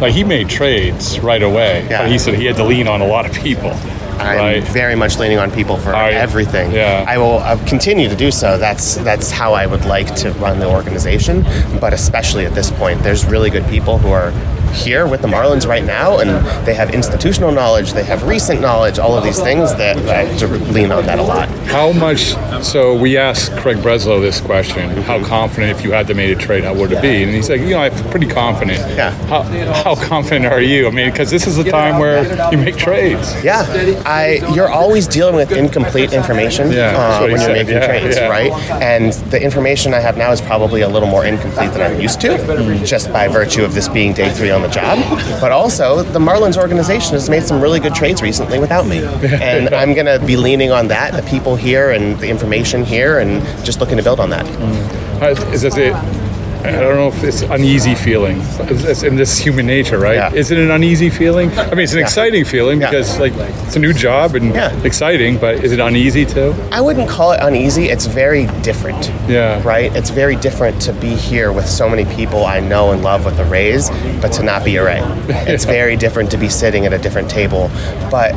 like 0.00 0.12
he 0.12 0.22
made 0.24 0.48
trades 0.50 1.18
right 1.20 1.42
away. 1.42 1.86
Yeah. 1.88 2.02
But 2.02 2.10
he 2.12 2.18
said 2.18 2.34
he 2.34 2.44
had 2.44 2.56
to 2.56 2.64
lean 2.64 2.88
on 2.88 3.00
a 3.00 3.06
lot 3.06 3.24
of 3.26 3.32
people. 3.34 3.70
I'm 4.18 4.38
right? 4.38 4.64
very 4.68 4.94
much 4.94 5.18
leaning 5.18 5.38
on 5.38 5.50
people 5.50 5.76
for 5.76 5.94
everything. 5.94 6.72
Yeah. 6.72 7.04
I 7.06 7.18
will 7.18 7.38
uh, 7.38 7.62
continue 7.66 8.08
to 8.08 8.16
do 8.16 8.30
so. 8.30 8.58
That's 8.58 8.96
that's 8.96 9.30
how 9.30 9.54
I 9.54 9.66
would 9.66 9.84
like 9.84 10.14
to 10.16 10.30
run 10.32 10.58
the 10.58 10.68
organization. 10.68 11.42
But 11.80 11.92
especially 11.92 12.46
at 12.46 12.54
this 12.54 12.70
point, 12.70 13.02
there's 13.02 13.24
really 13.24 13.50
good 13.50 13.66
people 13.66 13.98
who 13.98 14.08
are 14.08 14.32
here 14.74 15.06
with 15.06 15.22
the 15.22 15.28
Marlins 15.28 15.66
right 15.66 15.84
now, 15.84 16.18
and 16.18 16.30
they 16.66 16.74
have 16.74 16.92
institutional 16.94 17.52
knowledge, 17.52 17.92
they 17.92 18.04
have 18.04 18.22
recent 18.24 18.60
knowledge, 18.60 18.98
all 18.98 19.16
of 19.16 19.24
these 19.24 19.40
things 19.40 19.74
that 19.76 19.96
I 20.08 20.24
have 20.24 20.38
to 20.40 20.46
lean 20.72 20.92
on 20.92 21.06
that 21.06 21.18
a 21.18 21.22
lot. 21.22 21.48
How 21.66 21.92
much? 21.92 22.34
So 22.64 22.94
we 22.94 23.16
asked 23.16 23.52
Craig 23.56 23.78
Breslow 23.78 24.20
this 24.20 24.40
question: 24.40 24.90
How 25.02 25.24
confident, 25.24 25.76
if 25.76 25.84
you 25.84 25.92
had 25.92 26.06
to 26.08 26.14
make 26.14 26.36
a 26.36 26.40
trade, 26.40 26.64
how 26.64 26.74
would 26.74 26.92
it 26.92 27.02
be? 27.02 27.22
And 27.22 27.32
he's 27.32 27.48
like, 27.50 27.60
you 27.60 27.70
know, 27.70 27.78
I'm 27.80 28.10
pretty 28.10 28.26
confident. 28.26 28.78
Yeah. 28.96 29.10
How, 29.26 29.42
how 29.84 29.94
confident 29.94 30.46
are 30.46 30.60
you? 30.60 30.86
I 30.86 30.90
mean, 30.90 31.10
because 31.10 31.30
this 31.30 31.46
is 31.46 31.58
a 31.58 31.64
time 31.64 31.98
where 31.98 32.50
you 32.52 32.58
make 32.58 32.76
trades. 32.76 33.32
Yeah, 33.44 33.64
I 34.06 34.40
you're 34.54 34.68
always 34.68 35.06
dealing 35.06 35.36
with 35.36 35.52
incomplete 35.52 36.12
information 36.12 36.70
Yeah, 36.72 36.96
uh, 36.96 37.20
when 37.22 37.30
you're 37.30 37.38
said, 37.40 37.52
making 37.52 37.74
yeah, 37.74 37.86
trades, 37.86 38.16
yeah. 38.16 38.28
right? 38.28 38.52
And 38.82 39.12
the 39.30 39.40
information 39.42 39.94
I 39.94 40.00
have 40.00 40.16
now 40.16 40.32
is 40.32 40.40
probably 40.40 40.82
a 40.82 40.88
little 40.88 41.08
more 41.08 41.24
incomplete 41.24 41.72
than 41.72 41.82
I'm 41.82 42.00
used 42.00 42.20
to, 42.22 42.82
just 42.84 43.12
by 43.12 43.28
virtue 43.28 43.64
of 43.64 43.74
this 43.74 43.88
being 43.88 44.12
day 44.12 44.30
three 44.32 44.50
on 44.50 44.62
the 44.66 44.72
job. 44.72 44.98
But 45.40 45.52
also, 45.52 46.02
the 46.02 46.18
Marlins 46.18 46.56
organization 46.56 47.12
has 47.12 47.28
made 47.28 47.42
some 47.42 47.60
really 47.60 47.80
good 47.80 47.94
trades 47.94 48.22
recently 48.22 48.58
without 48.58 48.86
me, 48.86 49.04
and 49.04 49.74
I'm 49.74 49.94
going 49.94 50.06
to 50.06 50.24
be 50.24 50.36
leaning 50.36 50.70
on 50.70 50.88
that, 50.88 51.14
the 51.14 51.28
people 51.28 51.56
here, 51.56 51.90
and 51.90 52.18
the 52.18 52.28
information 52.28 52.84
here, 52.84 53.18
and 53.18 53.42
just 53.64 53.80
looking 53.80 53.96
to 53.96 54.02
build 54.02 54.20
on 54.20 54.30
that. 54.30 54.46
Mm. 54.46 55.52
Is, 55.52 55.64
is 55.64 55.76
it? 55.76 56.23
I 56.64 56.70
don't 56.72 56.96
know 56.96 57.08
if 57.08 57.22
it's 57.22 57.42
uneasy 57.42 57.94
feeling. 57.94 58.38
It's, 58.60 59.02
in 59.02 59.16
this 59.16 59.38
human 59.38 59.66
nature, 59.66 59.98
right? 59.98 60.14
Yeah. 60.14 60.32
Is 60.32 60.50
it 60.50 60.56
an 60.58 60.70
uneasy 60.70 61.10
feeling? 61.10 61.50
I 61.58 61.70
mean, 61.70 61.80
it's 61.80 61.92
an 61.92 61.98
Yeah. 61.98 62.04
exciting 62.04 62.44
feeling 62.46 62.80
Yeah. 62.80 62.88
because 62.90 63.18
like 63.18 63.34
it's 63.66 63.76
a 63.76 63.78
new 63.78 63.92
job 63.92 64.34
and 64.34 64.54
Yeah. 64.54 64.72
exciting, 64.82 65.36
but 65.36 65.56
is 65.62 65.72
it 65.72 65.80
uneasy 65.80 66.24
too? 66.24 66.54
I 66.72 66.80
wouldn't 66.80 67.08
call 67.08 67.32
it 67.32 67.40
uneasy. 67.42 67.90
It's 67.90 68.06
very 68.06 68.46
different. 68.62 69.10
Yeah. 69.28 69.60
Right? 69.62 69.94
It's 69.94 70.08
very 70.10 70.36
different 70.36 70.80
to 70.82 70.94
be 70.94 71.08
here 71.14 71.52
with 71.52 71.68
so 71.68 71.86
many 71.86 72.06
people 72.06 72.46
I 72.46 72.60
know 72.60 72.92
and 72.92 73.02
love 73.02 73.26
with 73.26 73.36
the 73.36 73.44
Rays, 73.44 73.90
but 74.22 74.32
to 74.32 74.42
not 74.42 74.64
be 74.64 74.76
a 74.76 74.84
Ray. 74.84 75.02
It's 75.46 75.64
very 75.80 75.96
different 75.96 76.30
to 76.30 76.38
be 76.38 76.48
sitting 76.48 76.86
at 76.86 76.94
a 76.94 76.98
different 76.98 77.28
table. 77.28 77.70
But 78.10 78.34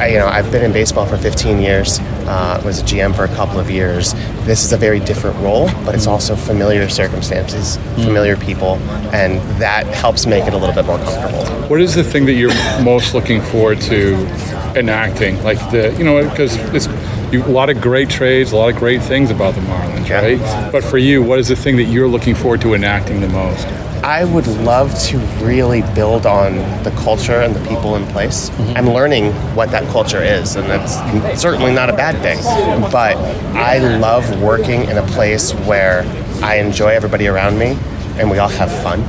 I, 0.00 0.08
you 0.08 0.18
know, 0.18 0.26
I've 0.26 0.50
been 0.50 0.64
in 0.64 0.72
baseball 0.72 1.04
for 1.06 1.18
15 1.18 1.60
years. 1.60 1.98
Uh, 2.26 2.60
was 2.64 2.80
a 2.80 2.84
GM 2.84 3.14
for 3.14 3.24
a 3.24 3.28
couple 3.34 3.60
of 3.60 3.70
years. 3.70 4.14
This 4.46 4.64
is 4.64 4.72
a 4.72 4.76
very 4.76 4.98
different 5.00 5.36
role, 5.40 5.66
but 5.84 5.94
it's 5.94 6.06
also 6.06 6.34
familiar 6.36 6.88
circumstances, 6.88 7.76
familiar 7.96 8.36
people, 8.36 8.76
and 9.12 9.40
that 9.60 9.86
helps 9.88 10.26
make 10.26 10.44
it 10.46 10.54
a 10.54 10.56
little 10.56 10.74
bit 10.74 10.86
more 10.86 10.98
comfortable. 10.98 11.44
What 11.68 11.80
is 11.80 11.94
the 11.94 12.04
thing 12.04 12.24
that 12.26 12.34
you're 12.34 12.54
most 12.82 13.12
looking 13.14 13.42
forward 13.42 13.80
to 13.82 14.14
enacting? 14.74 15.42
Like 15.42 15.58
the, 15.70 15.94
you 15.98 16.04
know, 16.04 16.22
because 16.28 16.56
it's 16.74 16.86
you, 17.32 17.44
a 17.44 17.46
lot 17.46 17.68
of 17.68 17.80
great 17.80 18.08
trades, 18.08 18.52
a 18.52 18.56
lot 18.56 18.72
of 18.72 18.76
great 18.76 19.02
things 19.02 19.30
about 19.30 19.54
the 19.54 19.60
Marlins, 19.62 20.08
Yeah. 20.08 20.20
right? 20.22 20.72
But 20.72 20.82
for 20.82 20.98
you, 20.98 21.22
what 21.22 21.38
is 21.38 21.48
the 21.48 21.56
thing 21.56 21.76
that 21.76 21.84
you're 21.84 22.08
looking 22.08 22.34
forward 22.34 22.60
to 22.62 22.74
enacting 22.74 23.20
the 23.20 23.28
most? 23.28 23.66
I 24.02 24.24
would 24.24 24.46
love 24.46 24.98
to 25.04 25.18
really 25.44 25.82
build 25.94 26.26
on 26.26 26.56
the 26.84 26.90
culture 27.02 27.40
and 27.40 27.54
the 27.54 27.68
people 27.68 27.96
in 27.96 28.06
place. 28.06 28.50
Mm-hmm. 28.50 28.76
I'm 28.76 28.90
learning 28.90 29.32
what 29.54 29.70
that 29.72 29.86
culture 29.90 30.22
is, 30.22 30.56
and 30.56 30.66
that's 30.68 31.40
certainly 31.40 31.72
not 31.72 31.90
a 31.90 31.92
bad 31.92 32.20
thing. 32.22 32.38
But 32.90 33.16
I 33.56 33.78
love 33.98 34.40
working 34.40 34.84
in 34.84 34.96
a 34.96 35.06
place 35.08 35.52
where 35.52 36.02
I 36.42 36.56
enjoy 36.56 36.88
everybody 36.88 37.28
around 37.28 37.58
me 37.58 37.76
and 38.16 38.30
we 38.30 38.38
all 38.38 38.48
have 38.48 38.70
fun. 38.82 39.00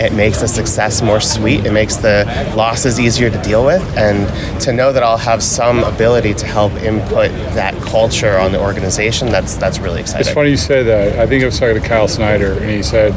It 0.00 0.12
makes 0.12 0.40
the 0.40 0.48
success 0.48 1.02
more 1.02 1.20
sweet. 1.20 1.66
It 1.66 1.72
makes 1.72 1.96
the 1.96 2.24
losses 2.56 2.98
easier 3.00 3.30
to 3.30 3.42
deal 3.42 3.64
with. 3.64 3.82
And 3.96 4.28
to 4.62 4.72
know 4.72 4.92
that 4.92 5.02
I'll 5.02 5.16
have 5.16 5.42
some 5.42 5.84
ability 5.84 6.34
to 6.34 6.46
help 6.46 6.72
input 6.74 7.30
that 7.54 7.74
culture 7.82 8.38
on 8.38 8.52
the 8.52 8.60
organization, 8.60 9.28
that's 9.30 9.56
that's 9.56 9.78
really 9.78 10.00
exciting. 10.00 10.20
It's 10.26 10.30
funny 10.34 10.50
you 10.50 10.56
say 10.56 10.82
that. 10.82 11.18
I 11.18 11.26
think 11.26 11.42
I 11.42 11.46
was 11.46 11.58
talking 11.58 11.80
to 11.80 11.88
Kyle 11.88 12.08
Snyder, 12.08 12.52
and 12.54 12.70
he 12.70 12.82
said 12.82 13.12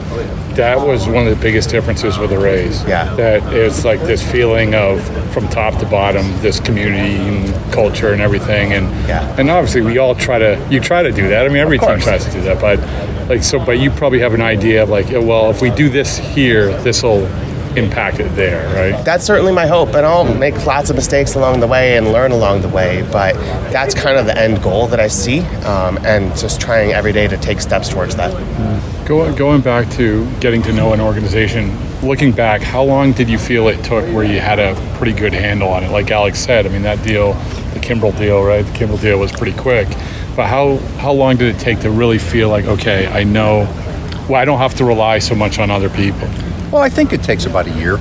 that 0.55 0.79
was 0.79 1.07
one 1.07 1.25
of 1.27 1.35
the 1.35 1.41
biggest 1.41 1.69
differences 1.71 2.17
with 2.19 2.29
the 2.29 2.37
Rays. 2.37 2.83
Yeah. 2.83 3.13
That 3.15 3.53
it's 3.53 3.83
like 3.83 3.99
this 4.01 4.21
feeling 4.31 4.75
of 4.75 5.01
from 5.33 5.47
top 5.49 5.79
to 5.79 5.85
bottom, 5.87 6.25
this 6.41 6.59
community 6.59 7.15
and 7.15 7.73
culture 7.73 8.11
and 8.13 8.21
everything. 8.21 8.73
And 8.73 8.87
Yeah. 9.07 9.35
and 9.39 9.49
obviously 9.49 9.81
we 9.81 9.97
all 9.97 10.13
try 10.13 10.37
to 10.37 10.63
you 10.69 10.79
try 10.79 11.01
to 11.01 11.11
do 11.11 11.27
that. 11.29 11.45
I 11.45 11.49
mean 11.49 11.57
every 11.57 11.79
team 11.79 11.99
tries 11.99 12.25
to 12.25 12.31
do 12.31 12.41
that, 12.41 12.59
but 12.61 12.79
like 13.27 13.43
so 13.43 13.63
but 13.63 13.79
you 13.79 13.91
probably 13.91 14.19
have 14.19 14.33
an 14.33 14.41
idea 14.41 14.83
of 14.83 14.89
like, 14.89 15.09
well, 15.11 15.49
if 15.49 15.61
we 15.61 15.69
do 15.69 15.89
this 15.89 16.17
here, 16.17 16.75
this 16.81 17.03
will 17.03 17.25
impact 17.77 18.19
it 18.19 18.29
there, 18.35 18.67
right? 18.75 19.03
That's 19.03 19.25
certainly 19.25 19.51
my 19.51 19.65
hope, 19.65 19.89
and 19.95 20.05
I'll 20.05 20.31
make 20.35 20.65
lots 20.65 20.89
of 20.89 20.95
mistakes 20.95 21.35
along 21.35 21.59
the 21.59 21.67
way 21.67 21.97
and 21.97 22.11
learn 22.11 22.31
along 22.31 22.61
the 22.61 22.69
way. 22.69 23.01
But 23.11 23.33
that's 23.71 23.95
kind 23.95 24.17
of 24.17 24.25
the 24.25 24.37
end 24.37 24.61
goal 24.61 24.87
that 24.87 24.99
I 24.99 25.07
see, 25.07 25.39
um, 25.65 25.97
and 26.05 26.35
just 26.37 26.61
trying 26.61 26.91
every 26.91 27.11
day 27.13 27.27
to 27.27 27.37
take 27.37 27.61
steps 27.61 27.89
towards 27.89 28.15
that. 28.15 28.31
Go, 29.07 29.33
going 29.35 29.61
back 29.61 29.89
to 29.93 30.29
getting 30.39 30.61
to 30.63 30.73
know 30.73 30.93
an 30.93 31.01
organization, 31.01 31.75
looking 32.01 32.31
back, 32.31 32.61
how 32.61 32.83
long 32.83 33.11
did 33.11 33.29
you 33.29 33.37
feel 33.37 33.67
it 33.67 33.83
took 33.83 34.05
where 34.13 34.23
you 34.23 34.39
had 34.39 34.59
a 34.59 34.75
pretty 34.97 35.13
good 35.13 35.33
handle 35.33 35.69
on 35.69 35.83
it? 35.83 35.91
Like 35.91 36.11
Alex 36.11 36.39
said, 36.39 36.65
I 36.65 36.69
mean, 36.69 36.83
that 36.83 37.03
deal, 37.03 37.33
the 37.73 37.79
Kimbrel 37.79 38.17
deal, 38.17 38.43
right? 38.43 38.65
The 38.65 38.71
Kimbrel 38.71 39.01
deal 39.01 39.19
was 39.19 39.31
pretty 39.31 39.57
quick. 39.57 39.87
But 40.35 40.47
how, 40.47 40.77
how 40.97 41.13
long 41.13 41.37
did 41.37 41.55
it 41.55 41.59
take 41.59 41.79
to 41.81 41.91
really 41.91 42.17
feel 42.17 42.49
like, 42.49 42.65
okay, 42.65 43.07
I 43.07 43.23
know, 43.23 43.67
well, 44.27 44.35
I 44.35 44.45
don't 44.45 44.57
have 44.57 44.73
to 44.75 44.85
rely 44.85 45.19
so 45.19 45.35
much 45.35 45.59
on 45.59 45.69
other 45.69 45.89
people? 45.89 46.27
Well, 46.71 46.81
I 46.81 46.89
think 46.89 47.13
it 47.13 47.21
takes 47.21 47.45
about 47.45 47.67
a 47.67 47.71
year 47.71 47.97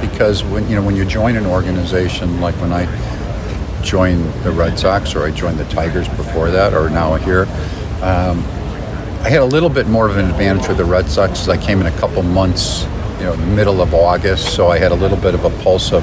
because 0.00 0.42
when 0.42 0.68
you 0.68 0.74
know 0.76 0.82
when 0.82 0.96
you 0.96 1.04
join 1.04 1.36
an 1.36 1.46
organization 1.46 2.40
like 2.40 2.54
when 2.56 2.72
I 2.72 2.86
joined 3.82 4.24
the 4.42 4.50
Red 4.50 4.78
Sox 4.78 5.14
or 5.14 5.24
I 5.24 5.30
joined 5.30 5.58
the 5.58 5.66
Tigers 5.66 6.08
before 6.08 6.50
that 6.50 6.74
or 6.74 6.90
now 6.90 7.14
here, 7.14 7.42
um, 8.02 8.40
I 9.22 9.28
had 9.28 9.40
a 9.40 9.44
little 9.44 9.68
bit 9.68 9.86
more 9.86 10.08
of 10.08 10.16
an 10.16 10.28
advantage 10.28 10.66
with 10.66 10.78
the 10.78 10.84
Red 10.84 11.08
Sox 11.08 11.32
because 11.32 11.48
I 11.48 11.58
came 11.58 11.80
in 11.80 11.86
a 11.86 11.96
couple 11.98 12.22
months, 12.22 12.84
you 13.18 13.24
know, 13.26 13.34
in 13.34 13.40
the 13.40 13.46
middle 13.46 13.80
of 13.82 13.94
August, 13.94 14.54
so 14.54 14.68
I 14.68 14.78
had 14.78 14.90
a 14.90 14.96
little 14.96 15.18
bit 15.18 15.34
of 15.34 15.44
a 15.44 15.50
pulse 15.62 15.92
of. 15.92 16.02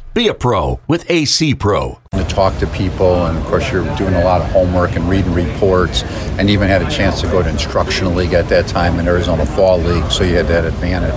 Be 0.13 0.27
a 0.27 0.33
pro 0.33 0.81
with 0.89 1.09
AC 1.09 1.55
Pro. 1.55 1.97
To 2.11 2.25
talk 2.25 2.57
to 2.57 2.67
people, 2.67 3.27
and 3.27 3.37
of 3.37 3.45
course, 3.45 3.71
you're 3.71 3.85
doing 3.95 4.13
a 4.13 4.23
lot 4.25 4.41
of 4.41 4.51
homework 4.51 4.97
and 4.97 5.09
reading 5.09 5.33
reports, 5.33 6.03
and 6.37 6.49
even 6.49 6.67
had 6.67 6.81
a 6.81 6.91
chance 6.91 7.21
to 7.21 7.27
go 7.27 7.41
to 7.41 7.47
instructional 7.47 8.11
league 8.11 8.33
at 8.33 8.49
that 8.49 8.67
time 8.67 8.99
in 8.99 9.07
Arizona 9.07 9.45
Fall 9.45 9.77
League, 9.77 10.11
so 10.11 10.25
you 10.25 10.35
had 10.35 10.47
that 10.47 10.65
advantage. 10.65 11.15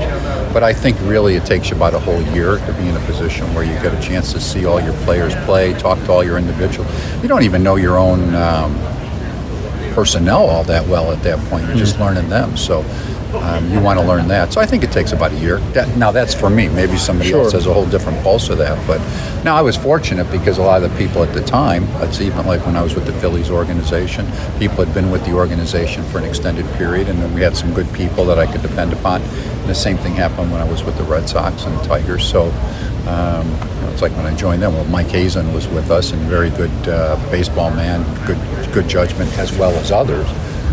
But 0.52 0.62
I 0.62 0.72
think 0.72 0.96
really 1.00 1.34
it 1.34 1.44
takes 1.44 1.70
you 1.70 1.76
about 1.76 1.94
a 1.94 1.98
whole 1.98 2.22
year 2.36 2.58
to 2.58 2.72
be 2.74 2.86
in 2.86 2.94
a 2.94 3.04
position 3.06 3.52
where 3.52 3.64
you 3.64 3.72
get 3.82 3.92
a 3.92 4.00
chance 4.00 4.32
to 4.32 4.40
see 4.40 4.64
all 4.64 4.80
your 4.80 4.94
players 4.98 5.34
play, 5.44 5.72
talk 5.72 5.98
to 6.04 6.12
all 6.12 6.22
your 6.22 6.38
individuals. 6.38 6.88
You 7.20 7.28
don't 7.28 7.42
even 7.42 7.64
know 7.64 7.74
your 7.74 7.98
own 7.98 8.32
um, 8.36 8.78
personnel 9.92 10.46
all 10.46 10.62
that 10.64 10.86
well 10.86 11.10
at 11.10 11.20
that 11.24 11.40
point. 11.48 11.66
You're 11.66 11.76
just 11.76 11.98
learning 11.98 12.28
them. 12.28 12.56
So 12.56 12.82
um, 13.34 13.70
you 13.70 13.80
want 13.80 13.98
to 13.98 14.04
learn 14.04 14.28
that. 14.28 14.52
So 14.52 14.60
I 14.60 14.66
think 14.66 14.84
it 14.84 14.92
takes 14.92 15.12
about 15.12 15.32
a 15.32 15.36
year. 15.36 15.58
That, 15.72 15.96
now 15.96 16.12
that's 16.12 16.34
for 16.34 16.50
me. 16.50 16.68
Maybe 16.68 16.96
somebody 16.96 17.32
else 17.32 17.52
has 17.52 17.66
a 17.66 17.74
whole 17.74 17.86
different 17.86 18.22
pulse 18.22 18.48
of 18.48 18.58
that. 18.58 18.84
But 18.86 18.98
now 19.44 19.56
I 19.56 19.62
was 19.62 19.76
fortunate 19.76 20.30
because 20.30 20.58
a 20.58 20.62
lot 20.62 20.82
of 20.82 20.90
the 20.90 20.98
people 20.98 21.22
at 21.22 21.32
the 21.34 21.42
time, 21.42 21.84
it's 22.02 22.20
even 22.20 22.46
like 22.46 22.64
when 22.66 22.76
I 22.76 22.82
was 22.82 22.94
with 22.94 23.06
the 23.06 23.12
Phillies 23.14 23.50
organization, 23.50 24.26
people 24.58 24.84
had 24.84 24.94
been 24.94 25.10
with 25.10 25.24
the 25.24 25.32
organization 25.32 26.04
for 26.04 26.18
an 26.18 26.24
extended 26.24 26.66
period, 26.74 27.08
and 27.08 27.18
then 27.20 27.32
we 27.34 27.40
had 27.40 27.56
some 27.56 27.72
good 27.74 27.92
people 27.92 28.24
that 28.26 28.38
I 28.38 28.50
could 28.50 28.62
depend 28.62 28.92
upon. 28.92 29.22
And 29.22 29.68
the 29.68 29.74
same 29.74 29.96
thing 29.96 30.14
happened 30.14 30.52
when 30.52 30.60
I 30.60 30.70
was 30.70 30.84
with 30.84 30.96
the 30.96 31.04
Red 31.04 31.28
Sox 31.28 31.64
and 31.64 31.76
the 31.78 31.82
Tigers. 31.84 32.26
So. 32.26 32.52
Um, 33.06 33.46
you 33.46 33.80
know, 33.82 33.90
it's 33.92 34.00
like 34.00 34.12
when 34.12 34.24
I 34.24 34.34
joined 34.34 34.62
them. 34.62 34.72
Well, 34.72 34.86
Mike 34.86 35.08
Hazen 35.08 35.52
was 35.52 35.68
with 35.68 35.90
us, 35.90 36.12
and 36.12 36.22
very 36.22 36.48
good 36.48 36.70
uh, 36.88 37.16
baseball 37.30 37.70
man, 37.70 38.02
good 38.24 38.38
good 38.72 38.88
judgment 38.88 39.30
as 39.36 39.52
well 39.58 39.72
as 39.72 39.92
others. 39.92 40.26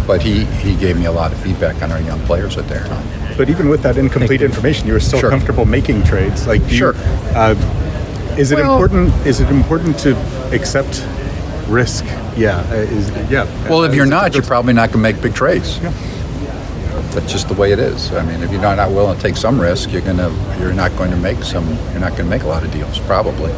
But 0.08 0.22
he, 0.22 0.46
he 0.46 0.76
gave 0.76 0.98
me 0.98 1.06
a 1.06 1.12
lot 1.12 1.32
of 1.32 1.40
feedback 1.40 1.82
on 1.82 1.92
our 1.92 2.02
young 2.02 2.20
players 2.22 2.58
at 2.58 2.68
that 2.70 2.88
time. 2.88 3.36
But 3.38 3.50
even 3.50 3.70
with 3.70 3.82
that 3.84 3.98
incomplete 3.98 4.42
information, 4.42 4.88
you 4.88 4.94
were 4.94 5.00
still 5.00 5.20
Sure. 5.20 5.30
comfortable 5.30 5.66
making 5.66 6.04
trades. 6.04 6.48
Like, 6.48 6.62
do 6.66 6.72
you- 6.72 6.78
Sure. 6.78 6.96
uh, 7.36 7.56
is 8.38 8.52
it 8.52 8.56
Well- 8.58 8.74
important? 8.74 9.14
Is 9.26 9.40
it 9.40 9.50
important 9.50 9.98
to 10.00 10.16
accept 10.52 11.04
risk? 11.68 12.04
Yeah. 12.36 12.64
uh, 12.72 12.76
Is 12.76 13.12
yeah. 13.30 13.46
Well, 13.70 13.84
if 13.84 13.94
you're 13.94 14.06
is 14.06 14.10
not, 14.12 14.34
you're 14.34 14.44
probably 14.44 14.74
not 14.74 14.90
going 14.92 15.04
to 15.04 15.10
make 15.10 15.22
big 15.22 15.34
trades. 15.34 15.80
Yeah. 15.82 15.92
That's 17.12 17.32
just 17.32 17.48
the 17.50 17.54
way 17.54 17.72
it 17.74 17.80
is. 17.80 18.12
I 18.14 18.24
mean, 18.24 18.42
if 18.42 18.52
you're 18.52 18.62
not, 18.62 18.78
not 18.78 18.92
willing 18.92 19.16
to 19.18 19.22
take 19.22 19.36
some 19.36 19.60
risk, 19.60 19.92
you're 19.92 20.02
gonna 20.02 20.32
you're 20.62 20.72
not 20.72 20.96
going 20.98 21.12
to 21.12 21.18
make 21.18 21.44
some 21.44 21.68
you're 21.92 22.00
not 22.00 22.12
going 22.12 22.24
to 22.24 22.30
make 22.30 22.44
a 22.44 22.48
lot 22.48 22.64
of 22.64 22.72
deals 22.72 23.00
probably, 23.00 23.52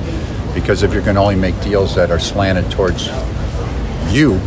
because 0.56 0.82
if 0.82 0.92
you're 0.92 1.04
going 1.04 1.16
to 1.18 1.22
only 1.22 1.36
make 1.36 1.60
deals 1.62 1.94
that 1.94 2.10
are 2.10 2.18
slanted 2.20 2.70
towards 2.72 3.10
you, 4.10 4.40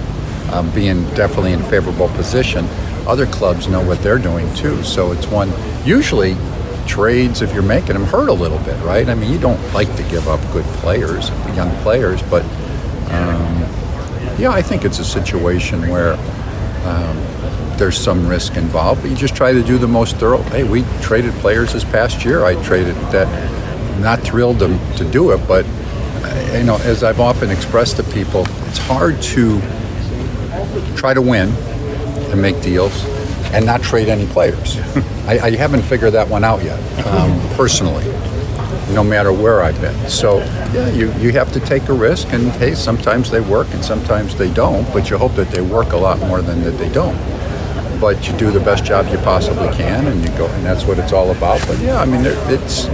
um, 0.53 0.71
being 0.71 1.03
definitely 1.15 1.53
in 1.53 1.61
a 1.61 1.69
favorable 1.69 2.09
position, 2.11 2.67
other 3.07 3.27
clubs 3.27 3.69
know 3.69 3.81
what 3.81 4.03
they're 4.03 4.19
doing 4.19 4.53
too. 4.55 4.83
So 4.83 5.13
it's 5.13 5.27
one 5.27 5.53
usually 5.85 6.37
trades 6.87 7.43
if 7.43 7.53
you're 7.53 7.63
making 7.63 7.95
them 7.95 8.05
hurt 8.05 8.29
a 8.29 8.33
little 8.33 8.59
bit, 8.59 8.81
right? 8.85 9.09
I 9.09 9.15
mean, 9.15 9.33
you 9.33 9.39
don't 9.39 9.61
like 9.73 9.95
to 9.97 10.03
give 10.05 10.29
up 10.29 10.41
good 10.53 10.65
players, 10.77 11.31
young 11.55 11.75
players, 11.83 12.23
but 12.23 12.43
um, 13.11 13.67
yeah, 14.39 14.51
I 14.51 14.63
think 14.63 14.85
it's 14.85 14.99
a 14.99 15.05
situation 15.05 15.89
where 15.89 16.15
um, 16.85 17.17
there's 17.77 17.99
some 17.99 18.27
risk 18.27 18.57
involved, 18.57 19.03
but 19.03 19.11
you 19.11 19.17
just 19.17 19.37
try 19.37 19.53
to 19.53 19.63
do 19.63 19.79
the 19.79 19.89
most 19.89 20.17
thorough. 20.17 20.43
Hey, 20.45 20.65
we 20.65 20.85
traded 21.01 21.33
players 21.35 21.73
this 21.73 21.85
past 21.85 22.25
year. 22.25 22.45
I 22.45 22.61
traded 22.63 22.95
that. 23.13 23.27
Not 24.01 24.21
thrilled 24.21 24.59
to, 24.59 24.79
to 24.99 25.11
do 25.11 25.31
it, 25.31 25.39
but 25.49 25.65
uh, 25.67 26.59
you 26.59 26.65
know, 26.65 26.77
as 26.83 27.03
I've 27.03 27.19
often 27.19 27.51
expressed 27.51 27.97
to 27.97 28.03
people, 28.03 28.45
it's 28.67 28.77
hard 28.77 29.21
to 29.23 29.59
try 30.97 31.15
to 31.15 31.23
win 31.23 31.51
and 32.31 32.41
make 32.41 32.61
deals 32.62 33.05
and 33.53 33.65
not 33.65 33.83
trade 33.83 34.09
any 34.09 34.27
players. 34.27 34.79
I, 35.27 35.39
I 35.39 35.51
haven't 35.57 35.83
figured 35.83 36.12
that 36.12 36.29
one 36.29 36.45
out 36.45 36.62
yet, 36.62 36.79
um, 37.07 37.39
personally, 37.57 38.05
no 38.93 39.03
matter 39.03 39.33
where 39.33 39.62
I've 39.62 39.81
been. 39.81 40.09
So, 40.09 40.39
yeah, 40.73 40.89
you, 40.91 41.12
you 41.15 41.33
have 41.33 41.53
to 41.53 41.61
take 41.61 41.89
a 41.89 41.93
risk, 41.93 42.33
and 42.33 42.51
hey, 42.53 42.75
sometimes 42.75 43.31
they 43.31 43.41
work 43.41 43.73
and 43.73 43.85
sometimes 43.85 44.37
they 44.37 44.53
don't, 44.53 44.85
but 44.93 45.11
you 45.11 45.19
hope 45.19 45.35
that 45.35 45.51
they 45.51 45.61
work 45.61 45.93
a 45.93 45.97
lot 45.97 46.19
more 46.21 46.43
than 46.43 46.62
that 46.65 46.73
they 46.73 46.91
don't. 46.91 47.17
But 48.01 48.29
you 48.29 48.37
do 48.37 48.51
the 48.51 48.61
best 48.61 48.85
job 48.85 49.09
you 49.09 49.19
possibly 49.19 49.69
can, 49.77 50.07
and 50.07 50.21
you 50.21 50.29
go, 50.37 50.47
and 50.47 50.65
that's 50.65 50.85
what 50.85 50.99
it's 50.99 51.12
all 51.12 51.31
about. 51.31 51.67
But 51.67 51.79
yeah, 51.79 51.99
I 51.99 52.05
mean, 52.05 52.23
it's 52.25 52.89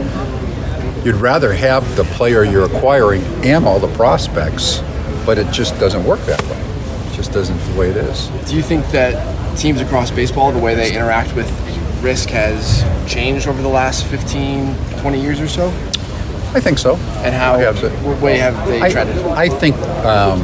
you'd 1.05 1.17
rather 1.17 1.53
have 1.53 1.97
the 1.97 2.05
player 2.05 2.45
you're 2.45 2.67
acquiring 2.67 3.23
and 3.45 3.65
all 3.65 3.81
the 3.81 3.93
prospects, 3.97 4.79
but 5.27 5.39
it 5.39 5.51
just 5.51 5.79
doesn't 5.81 6.05
work 6.05 6.21
that 6.21 6.41
way. 6.43 6.72
Just 7.33 7.51
isn't 7.51 7.73
the 7.73 7.81
way 7.81 7.89
it 7.89 7.97
is. 7.97 8.29
Do 8.47 8.55
you 8.55 8.63
think 8.63 8.87
that 8.89 9.57
teams 9.57 9.81
across 9.81 10.11
baseball, 10.11 10.53
the 10.53 10.59
way 10.59 10.75
they 10.75 10.95
interact 10.95 11.35
with 11.35 11.49
risk 12.03 12.29
has 12.29 12.85
changed 13.11 13.49
over 13.49 13.63
the 13.63 13.69
last 13.69 14.05
15, 14.07 14.75
20 15.01 15.21
years 15.21 15.41
or 15.41 15.49
so? 15.49 15.69
I 16.55 16.61
think 16.61 16.77
so. 16.77 16.97
And 17.25 17.35
how, 17.35 17.59
what 18.05 18.21
way 18.21 18.37
have 18.37 18.67
they 18.67 18.83
I, 18.83 18.91
treaded? 18.91 19.17
I 19.29 19.49
think 19.49 19.77
um, 20.05 20.43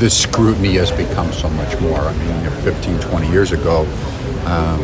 the 0.00 0.10
scrutiny 0.10 0.74
has 0.74 0.90
become 0.90 1.32
so 1.32 1.48
much 1.48 1.80
more. 1.80 2.00
I 2.00 2.12
mean, 2.18 2.44
you 2.44 2.50
15, 2.50 3.00
20 3.00 3.30
years 3.30 3.52
ago, 3.52 3.86
um, 4.44 4.80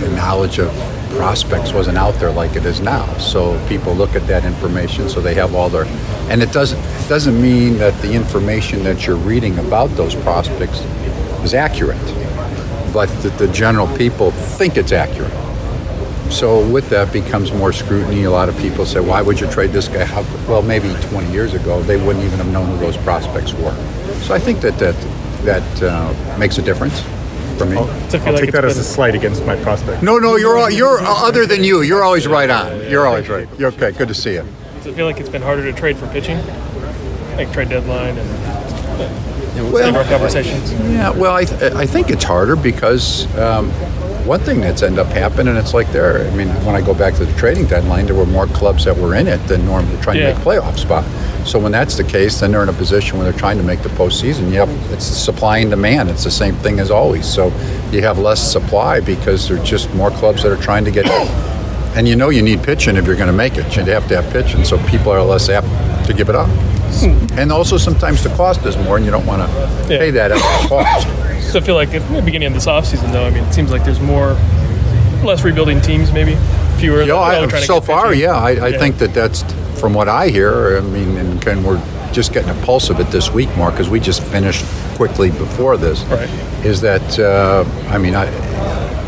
the 0.00 0.12
knowledge 0.16 0.58
of 0.58 0.74
prospects 1.16 1.72
wasn't 1.72 1.96
out 1.98 2.14
there 2.14 2.30
like 2.30 2.56
it 2.56 2.64
is 2.64 2.80
now. 2.80 3.06
So 3.18 3.60
people 3.68 3.94
look 3.94 4.14
at 4.14 4.26
that 4.26 4.44
information, 4.44 5.08
so 5.08 5.20
they 5.20 5.34
have 5.34 5.54
all 5.54 5.68
their, 5.68 5.84
and 6.30 6.42
it 6.42 6.52
doesn't 6.52 6.78
it 6.78 7.08
doesn't 7.08 7.40
mean 7.40 7.78
that 7.78 8.00
the 8.02 8.12
information 8.12 8.82
that 8.84 9.06
you're 9.06 9.16
reading 9.16 9.58
about 9.58 9.88
those 9.90 10.14
prospects 10.14 10.80
is 11.44 11.54
accurate, 11.54 12.04
but 12.92 13.08
that 13.22 13.36
the 13.38 13.48
general 13.48 13.88
people 13.96 14.30
think 14.30 14.76
it's 14.76 14.92
accurate. 14.92 15.32
So 16.30 16.66
with 16.70 16.88
that 16.90 17.12
becomes 17.12 17.52
more 17.52 17.72
scrutiny. 17.72 18.24
A 18.24 18.30
lot 18.30 18.48
of 18.48 18.56
people 18.58 18.86
say, 18.86 19.00
"Why 19.00 19.20
would 19.20 19.38
you 19.38 19.46
trade 19.48 19.72
this 19.72 19.88
guy?" 19.88 20.04
How, 20.04 20.24
well, 20.48 20.62
maybe 20.62 20.94
20 21.10 21.30
years 21.30 21.54
ago 21.54 21.82
they 21.82 21.96
wouldn't 21.96 22.24
even 22.24 22.38
have 22.38 22.48
known 22.48 22.66
who 22.66 22.78
those 22.78 22.96
prospects 22.98 23.52
were. 23.54 23.76
So 24.22 24.34
I 24.34 24.38
think 24.38 24.60
that 24.60 24.78
that 24.78 24.96
that 25.44 25.82
uh, 25.82 26.38
makes 26.38 26.58
a 26.58 26.62
difference 26.62 27.02
for 27.52 27.66
me. 27.66 27.76
I'll, 27.76 27.84
I'll 27.84 28.38
take 28.38 28.52
that 28.52 28.64
as 28.64 28.78
a 28.78 28.84
slight 28.84 29.14
against 29.14 29.44
my 29.46 29.56
prospect. 29.62 30.02
No, 30.02 30.18
no, 30.18 30.36
you're 30.36 30.56
all, 30.58 30.70
you're 30.70 31.00
other 31.00 31.46
than 31.46 31.62
you. 31.64 31.82
You're 31.82 32.02
always 32.02 32.26
right 32.26 32.50
on. 32.50 32.88
You're 32.90 33.06
always 33.06 33.28
right. 33.28 33.48
You're 33.58 33.72
okay. 33.72 33.92
Good 33.92 34.08
to 34.08 34.14
see 34.14 34.34
you. 34.34 34.44
Does 34.78 34.86
it 34.86 34.94
feel 34.94 35.06
like 35.06 35.18
it's 35.20 35.28
been 35.28 35.42
harder 35.42 35.62
to 35.70 35.72
trade 35.76 35.96
for 35.96 36.06
pitching? 36.08 36.38
Like 37.36 37.52
trade 37.52 37.68
deadline 37.70 38.18
and 38.18 39.72
Well- 39.72 39.92
well, 39.92 40.04
conversations? 40.08 40.72
Yeah, 40.72 41.10
well, 41.10 41.34
I, 41.34 41.44
th- 41.44 41.72
I 41.74 41.86
think 41.86 42.10
it's 42.10 42.24
harder 42.24 42.56
because 42.56 43.26
um, 43.38 43.70
one 44.26 44.40
thing 44.40 44.60
that's 44.60 44.82
ended 44.82 44.98
up 44.98 45.06
happening, 45.08 45.56
it's 45.56 45.74
like 45.74 45.90
there. 45.92 46.26
I 46.26 46.34
mean, 46.34 46.48
when 46.64 46.74
I 46.74 46.80
go 46.80 46.94
back 46.94 47.14
to 47.14 47.24
the 47.24 47.32
trading 47.38 47.66
deadline, 47.66 48.06
there 48.06 48.14
were 48.14 48.26
more 48.26 48.46
clubs 48.48 48.84
that 48.84 48.96
were 48.96 49.14
in 49.14 49.28
it 49.28 49.38
than 49.48 49.64
normally 49.66 50.00
trying 50.02 50.18
Yeah. 50.18 50.30
to 50.32 50.34
make 50.36 50.44
playoff 50.44 50.78
spot. 50.78 51.04
So 51.44 51.58
when 51.58 51.72
that's 51.72 51.96
the 51.96 52.04
case, 52.04 52.40
then 52.40 52.52
they're 52.52 52.62
in 52.62 52.68
a 52.68 52.72
position 52.72 53.18
where 53.18 53.30
they're 53.30 53.38
trying 53.38 53.58
to 53.58 53.64
make 53.64 53.82
the 53.82 53.88
postseason. 53.90 54.50
You 54.50 54.58
have 54.58 54.92
it's 54.92 55.04
supply 55.04 55.58
and 55.58 55.70
demand. 55.70 56.10
It's 56.10 56.24
the 56.24 56.30
same 56.30 56.54
thing 56.56 56.80
as 56.80 56.90
always. 56.90 57.26
So 57.26 57.46
you 57.90 58.02
have 58.02 58.18
less 58.18 58.40
supply 58.52 59.00
because 59.00 59.48
there's 59.48 59.68
just 59.68 59.92
more 59.94 60.10
clubs 60.10 60.42
that 60.42 60.52
are 60.52 60.62
trying 60.62 60.84
to 60.84 60.90
get. 60.90 61.06
And 61.94 62.08
you 62.08 62.16
know 62.16 62.30
you 62.30 62.40
need 62.40 62.62
pitching 62.62 62.96
if 62.96 63.04
you're 63.04 63.16
going 63.16 63.26
to 63.26 63.34
make 63.34 63.58
it. 63.58 63.76
You 63.76 63.84
have 63.84 64.08
to 64.08 64.22
have 64.22 64.32
pitching, 64.32 64.64
so 64.64 64.78
people 64.86 65.12
are 65.12 65.22
less 65.22 65.50
apt 65.50 65.66
to 66.06 66.14
give 66.14 66.30
it 66.30 66.34
up. 66.34 66.48
Hmm. 66.48 67.38
And 67.38 67.52
also 67.52 67.76
sometimes 67.76 68.24
the 68.24 68.30
cost 68.30 68.64
is 68.64 68.78
more, 68.78 68.96
and 68.96 69.04
you 69.04 69.10
don't 69.10 69.26
want 69.26 69.42
to 69.42 69.84
pay 69.88 70.10
that 70.10 70.32
extra 70.32 70.68
cost. 70.68 71.06
So 71.52 71.58
I 71.58 71.62
feel 71.62 71.74
like 71.74 71.92
at 71.92 72.00
the 72.10 72.22
beginning 72.22 72.48
of 72.48 72.54
this 72.54 72.64
offseason, 72.64 73.12
though, 73.12 73.26
I 73.26 73.30
mean, 73.30 73.44
it 73.44 73.52
seems 73.52 73.70
like 73.70 73.84
there's 73.84 74.00
more, 74.00 74.32
less 75.22 75.44
rebuilding 75.44 75.82
teams, 75.82 76.12
maybe 76.12 76.34
fewer. 76.78 77.02
Yeah, 77.02 77.20
I, 77.20 77.44
to 77.44 77.60
so 77.60 77.78
far, 77.78 78.08
pitching. 78.08 78.22
yeah, 78.22 78.36
I, 78.36 78.68
I 78.68 78.78
think 78.78 78.96
that 78.96 79.12
that's 79.12 79.42
from 79.78 79.94
what 79.94 80.08
I 80.08 80.28
hear. 80.28 80.78
I 80.78 80.80
mean, 80.80 81.31
and, 81.46 81.58
and 81.58 81.66
we're 81.66 81.82
just 82.12 82.32
getting 82.32 82.50
a 82.50 82.64
pulse 82.66 82.90
of 82.90 83.00
it 83.00 83.06
this 83.08 83.30
week 83.30 83.54
more 83.56 83.70
because 83.70 83.88
we 83.88 84.00
just 84.00 84.22
finished 84.22 84.64
quickly 84.96 85.30
before 85.30 85.76
this. 85.76 86.02
Right. 86.04 86.28
Is 86.64 86.80
that 86.82 87.18
uh, 87.18 87.64
I 87.88 87.98
mean, 87.98 88.14
I, 88.14 88.26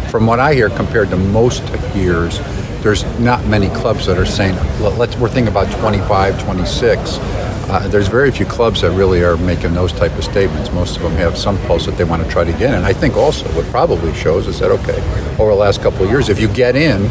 from 0.09 0.27
what 0.27 0.40
I 0.40 0.55
hear, 0.55 0.70
compared 0.70 1.11
to 1.11 1.16
most 1.16 1.62
years, 1.94 2.38
there's 2.83 3.05
not 3.18 3.44
many 3.47 3.68
clubs 3.68 4.07
that 4.07 4.18
are 4.18 4.27
saying, 4.27 4.57
"Let- 4.81 4.99
let's. 4.99 5.16
We're 5.16 5.29
thinking 5.29 5.49
about 5.51 5.70
25, 5.79 6.42
26. 6.44 7.18
Uh, 7.66 7.88
there's 7.88 8.09
very 8.09 8.31
few 8.31 8.44
clubs 8.47 8.83
that 8.83 8.90
really 8.90 9.25
are 9.25 9.37
making 9.38 9.73
those 9.75 9.90
type 9.92 10.16
of 10.18 10.25
statements. 10.25 10.70
Most 10.73 10.97
of 10.97 11.03
them 11.03 11.12
have 11.12 11.37
some 11.37 11.59
pulse 11.66 11.87
that 11.87 11.97
they 11.97 12.05
want 12.05 12.23
to 12.23 12.29
try 12.29 12.44
to 12.44 12.53
get 12.53 12.62
in. 12.62 12.75
And 12.75 12.85
I 12.85 12.92
think 12.92 13.16
also 13.16 13.47
what 13.57 13.64
probably 13.66 14.12
shows 14.14 14.47
is 14.47 14.59
that 14.61 14.70
okay, 14.70 15.01
over 15.38 15.51
the 15.51 15.57
last 15.57 15.81
couple 15.83 16.05
of 16.05 16.11
years, 16.11 16.29
if 16.29 16.38
you 16.40 16.49
get 16.49 16.77
in, 16.77 17.09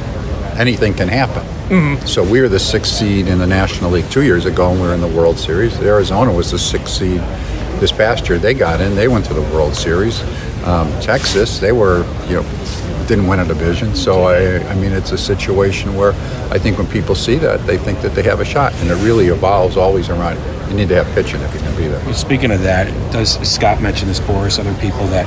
anything 0.58 0.94
can 0.94 1.08
happen. 1.08 1.44
Mhm. 1.70 2.08
So 2.08 2.24
we 2.24 2.42
were 2.42 2.50
the 2.50 2.60
sixth 2.60 2.94
seed 2.94 3.28
in 3.28 3.39
the 3.39 3.48
National 3.48 3.92
League 3.92 4.10
two 4.10 4.22
years 4.24 4.46
ago, 4.46 4.70
and 4.70 4.82
we 4.82 4.88
were 4.88 4.94
in 4.94 5.02
the 5.02 5.08
World 5.08 5.38
Series. 5.39 5.76
Arizona 5.82 6.32
was 6.32 6.52
the 6.52 6.60
sixth 6.60 6.94
seed 6.96 7.22
this 7.80 7.92
past 7.92 8.28
year. 8.30 8.38
They 8.38 8.54
got 8.54 8.82
in. 8.82 8.96
They 8.96 9.08
went 9.08 9.26
to 9.26 9.34
the 9.34 9.42
World 9.42 9.76
Series. 9.76 10.24
Um, 10.66 10.88
Texas, 11.02 11.60
they 11.60 11.72
were, 11.72 12.06
you 12.30 12.36
know, 12.38 12.46
didn't 13.08 13.28
win 13.28 13.39
a 13.39 13.46
division. 13.46 13.96
So 13.96 14.24
I, 14.24 14.60
I 14.70 14.76
mean, 14.76 14.92
it's 14.94 15.12
a 15.12 15.18
situation 15.18 15.96
where 15.96 16.13
I 16.52 16.58
think 16.58 16.78
when 16.78 16.88
people 16.88 17.16
see 17.16 17.36
that, 17.38 17.66
they 17.68 17.78
think 17.78 18.02
that 18.02 18.16
they 18.16 18.24
have 18.24 18.39
a 18.39 18.46
shot, 18.46 18.74
and 18.82 18.89
it 18.89 18.96
really 19.04 19.28
evolves 19.28 19.76
always 19.76 20.10
around. 20.10 20.38
You 20.70 20.76
need 20.76 20.89
to 20.89 20.96
have 21.04 21.13
pitching 21.13 21.42
if 21.42 21.54
you're 21.54 21.62
going 21.63 21.76
to 21.76 21.82
be 21.82 21.88
there. 21.88 22.13
Speaking 22.13 22.52
of 22.52 22.62
that, 22.63 22.88
does 23.12 23.38
Scott 23.48 23.82
mention 23.82 24.08
this, 24.08 24.20
Boras, 24.22 24.58
other 24.60 24.74
people 24.76 25.06
that 25.08 25.26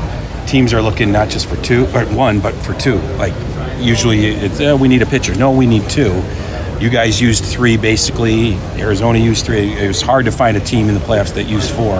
teams 0.48 0.72
are 0.72 0.80
looking 0.80 1.12
not 1.12 1.28
just 1.28 1.46
for 1.46 1.56
two 1.56 1.84
or 1.94 2.04
one, 2.14 2.40
but 2.40 2.54
for 2.54 2.72
two. 2.74 2.96
Like 3.18 3.34
usually 3.78 4.26
it's 4.26 4.60
uh, 4.60 4.76
we 4.78 4.88
need 4.88 5.02
a 5.02 5.06
pitcher. 5.06 5.34
No, 5.34 5.50
we 5.52 5.66
need 5.66 5.88
two. 5.88 6.22
You 6.80 6.90
guys 6.90 7.20
used 7.20 7.44
three 7.44 7.76
basically. 7.76 8.54
Arizona 8.78 9.18
used 9.18 9.46
three. 9.46 9.72
It 9.72 9.88
was 9.88 10.02
hard 10.02 10.26
to 10.26 10.32
find 10.32 10.56
a 10.56 10.60
team 10.60 10.88
in 10.88 10.94
the 10.94 11.00
playoffs 11.00 11.32
that 11.34 11.44
used 11.44 11.70
four. 11.70 11.96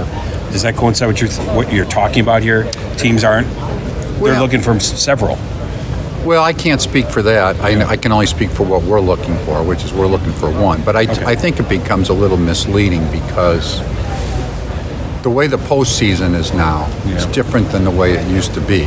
Does 0.53 0.63
that 0.63 0.77
coincide 0.77 1.09
with 1.09 1.21
your, 1.21 1.31
what 1.55 1.73
you're 1.73 1.85
talking 1.87 2.21
about 2.23 2.43
here? 2.43 2.71
Teams 2.97 3.25
aren't. 3.25 3.49
They're 3.49 4.21
Well- 4.23 4.43
looking 4.43 4.61
for 4.61 4.79
several. 4.81 5.39
Well, 6.25 6.43
I 6.43 6.53
can't 6.53 6.81
speak 6.81 7.07
for 7.07 7.23
that. 7.23 7.55
I, 7.61 7.89
I 7.91 7.97
can 7.97 8.11
only 8.11 8.27
speak 8.27 8.51
for 8.51 8.65
what 8.65 8.83
we're 8.83 9.01
looking 9.01 9.37
for, 9.45 9.63
which 9.63 9.85
is 9.85 9.93
we're 9.93 10.09
looking 10.09 10.33
for 10.33 10.51
one. 10.51 10.83
But 10.83 10.97
I, 10.97 11.03
I 11.25 11.37
think 11.37 11.61
it 11.61 11.69
becomes 11.69 12.09
a 12.09 12.13
little 12.13 12.37
misleading 12.37 13.09
because 13.13 13.79
the 15.27 15.31
way 15.31 15.49
the 15.49 15.57
postseason 15.57 16.37
is 16.37 16.55
now 16.55 16.87
is 17.07 17.27
different 17.27 17.69
than 17.73 17.83
the 17.83 17.91
way 17.91 18.13
it 18.13 18.25
used 18.29 18.55
to 18.55 18.61
be. 18.61 18.85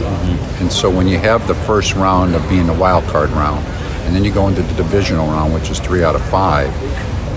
And 0.62 0.71
so 0.71 0.89
when 0.89 1.06
you 1.06 1.17
have 1.17 1.45
the 1.49 1.54
first 1.54 1.95
round 1.95 2.34
of 2.34 2.47
being 2.47 2.65
the 2.65 2.73
wild 2.73 3.04
card 3.08 3.30
round, 3.32 3.67
and 4.06 4.15
then 4.15 4.23
you 4.23 4.34
go 4.34 4.47
into 4.47 4.62
the 4.62 4.73
divisional 4.75 5.28
round, 5.28 5.54
which 5.54 5.69
is 5.69 5.82
three 5.82 6.02
out 6.02 6.15
of 6.15 6.23
five, 6.30 6.73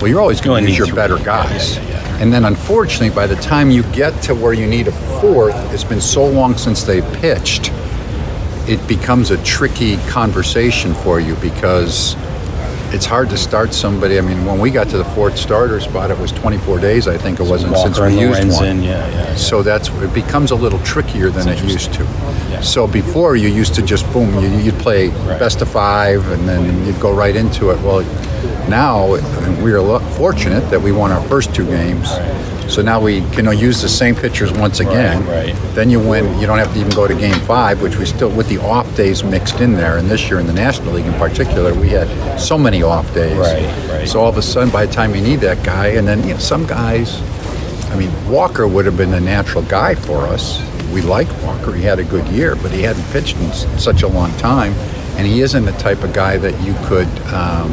well, 0.01 0.07
you're 0.07 0.21
always 0.21 0.41
going 0.41 0.62
to 0.62 0.71
use 0.71 0.79
your 0.79 0.95
better 0.95 1.19
guys. 1.19 1.79
And 2.21 2.33
then 2.33 2.45
unfortunately, 2.45 3.11
by 3.11 3.27
the 3.27 3.35
time 3.35 3.73
you 3.73 3.83
get 3.91 4.23
to 4.23 4.37
where 4.37 4.53
you 4.53 4.69
need 4.69 4.87
a 4.87 4.93
fourth, 5.21 5.57
it's 5.75 5.83
been 5.83 6.01
so 6.01 6.25
long 6.25 6.57
since 6.57 6.85
they 6.85 7.01
pitched 7.19 7.73
it 8.69 8.87
becomes 8.87 9.33
a 9.33 9.43
tricky 9.43 9.97
conversation 10.07 10.95
for 10.95 11.19
you 11.19 11.35
because 11.37 12.15
it's 12.93 13.07
hard 13.07 13.31
to 13.31 13.37
start 13.37 13.73
somebody. 13.73 14.19
I 14.19 14.21
mean, 14.21 14.45
when 14.45 14.59
we 14.59 14.71
got 14.71 14.89
to 14.91 14.99
the 14.99 15.05
fourth 15.05 15.39
starter 15.39 15.81
spot, 15.81 16.11
it 16.11 16.19
was 16.19 16.31
24 16.33 16.79
days, 16.79 17.09
I 17.09 17.17
think 17.17 17.41
it 17.41 17.47
wasn't 17.47 17.77
since 17.77 17.99
we 17.99 18.19
used 18.21 18.39
one. 18.39 18.49
Lorenzen, 18.49 18.85
yeah, 18.85 19.09
yeah. 19.09 19.35
So 19.37 19.63
that's 19.63 19.89
it 19.89 20.13
becomes 20.13 20.51
a 20.51 20.55
little 20.57 20.79
trickier 20.81 21.31
than 21.31 21.49
it 21.49 21.63
used 21.65 21.93
to. 21.95 22.63
So 22.63 22.87
before 22.87 23.35
you 23.35 23.49
used 23.49 23.75
to 23.75 23.83
just 23.83 24.11
boom, 24.13 24.33
you, 24.43 24.49
you'd 24.59 24.79
play 24.79 25.09
best 25.39 25.63
of 25.63 25.69
five, 25.69 26.29
and 26.31 26.49
then 26.49 26.87
you'd 26.87 27.01
go 27.01 27.13
right 27.13 27.35
into 27.35 27.71
it. 27.71 27.81
Well, 27.83 28.03
now 28.69 29.17
we 29.63 29.73
are 29.73 30.01
fortunate 30.13 30.61
that 30.71 30.81
we 30.81 30.93
won 30.93 31.11
our 31.11 31.23
first 31.29 31.55
two 31.55 31.67
games. 31.67 32.09
So 32.73 32.81
now 32.81 32.99
we 32.99 33.21
can 33.33 33.45
use 33.59 33.83
the 33.83 33.89
same 33.89 34.15
pitchers 34.15 34.51
once 34.51 34.81
again. 34.81 35.23
right. 35.27 35.53
right. 35.53 35.75
Then 35.75 35.91
you 35.91 36.01
win. 36.01 36.41
You 36.41 36.47
don't 36.47 36.57
have 36.57 36.73
to 36.73 36.81
even 36.81 36.91
go 36.93 37.07
to 37.07 37.15
game 37.15 37.39
five, 37.41 37.83
which 37.83 37.99
we 37.99 38.07
still, 38.07 38.31
with 38.35 38.49
the 38.49 38.57
off 38.63 38.97
days 38.97 39.23
mixed 39.23 39.61
in 39.61 39.75
there. 39.75 39.99
And 39.99 40.09
this 40.09 40.31
year 40.31 40.41
in 40.41 40.47
the 40.47 40.55
National 40.55 40.95
League 40.95 41.05
in 41.05 41.13
particular, 41.15 41.75
we 41.75 41.91
had 41.91 42.41
so 42.41 42.57
many 42.57 42.83
off 42.83 43.13
days. 43.13 43.37
Right, 43.37 43.91
right. 43.91 44.09
So 44.09 44.23
all 44.23 44.31
of 44.31 44.39
a 44.39 44.43
sudden, 44.43 44.71
by 44.71 44.87
the 44.87 44.93
time 44.93 45.15
you 45.15 45.21
need 45.21 45.41
that 45.41 45.63
guy, 45.63 45.89
and 45.89 46.09
then 46.09 46.27
you 46.27 46.33
know, 46.33 46.39
some 46.39 46.67
guys, 46.67 47.21
I 47.91 47.99
mean, 47.99 48.11
Walker 48.27 48.67
would 48.67 48.87
have 48.87 48.97
been 48.97 49.11
the 49.11 49.21
natural 49.21 49.65
guy 49.65 49.95
for 49.95 50.23
us. 50.23 50.59
We 50.95 51.03
liked 51.03 51.33
Walker. 51.43 51.75
He 51.75 51.83
had 51.83 51.99
a 51.99 52.05
good 52.05 52.27
year, 52.29 52.57
but 52.57 52.71
he 52.71 52.81
hadn't 52.81 53.05
pitched 53.13 53.37
in 53.37 53.53
such 53.79 54.01
a 54.03 54.09
long 54.09 54.35
time. 54.39 54.73
And 55.19 55.27
he 55.27 55.43
isn't 55.43 55.67
the 55.67 55.73
type 55.73 56.03
of 56.03 56.15
guy 56.15 56.39
that 56.39 56.59
you 56.63 56.73
could, 56.87 57.09
um, 57.35 57.71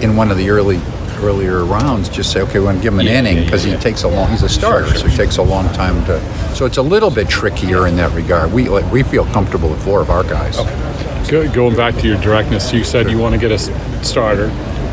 in 0.00 0.14
one 0.14 0.30
of 0.30 0.36
the 0.36 0.48
early 0.50 0.80
earlier 1.22 1.64
rounds, 1.64 2.08
just 2.08 2.32
say, 2.32 2.40
okay, 2.42 2.58
we're 2.58 2.66
going 2.66 2.76
to 2.76 2.82
give 2.82 2.92
him 2.94 3.00
an 3.00 3.06
Yeah, 3.06 3.18
inning 3.18 3.38
yeah, 3.38 3.44
because 3.44 3.64
yeah, 3.66 3.76
he 3.76 3.80
takes 3.80 4.02
a 4.02 4.08
long. 4.08 4.30
He's 4.30 4.42
a 4.42 4.48
starter, 4.48 4.94
so 4.96 5.06
it 5.06 5.16
takes 5.16 5.36
a 5.38 5.42
long 5.42 5.68
time 5.74 6.04
to. 6.06 6.20
So 6.54 6.66
it's 6.66 6.78
a 6.78 6.82
little 6.82 7.10
bit 7.10 7.28
trickier 7.28 7.86
in 7.86 7.96
that 7.96 8.12
regard. 8.12 8.52
We 8.52 8.68
like, 8.68 8.90
we 8.92 9.02
feel 9.02 9.24
comfortable 9.26 9.70
with 9.70 9.82
four 9.84 10.00
of 10.00 10.10
our 10.10 10.24
guys. 10.24 10.58
Okay. 10.58 11.28
Go, 11.30 11.52
going 11.52 11.76
back 11.76 11.94
to 11.96 12.06
your 12.08 12.20
directness, 12.20 12.72
you 12.72 12.84
said 12.84 13.10
you 13.10 13.18
want 13.18 13.34
to 13.34 13.40
get 13.40 13.52
a 13.52 13.58
starter. 14.04 14.50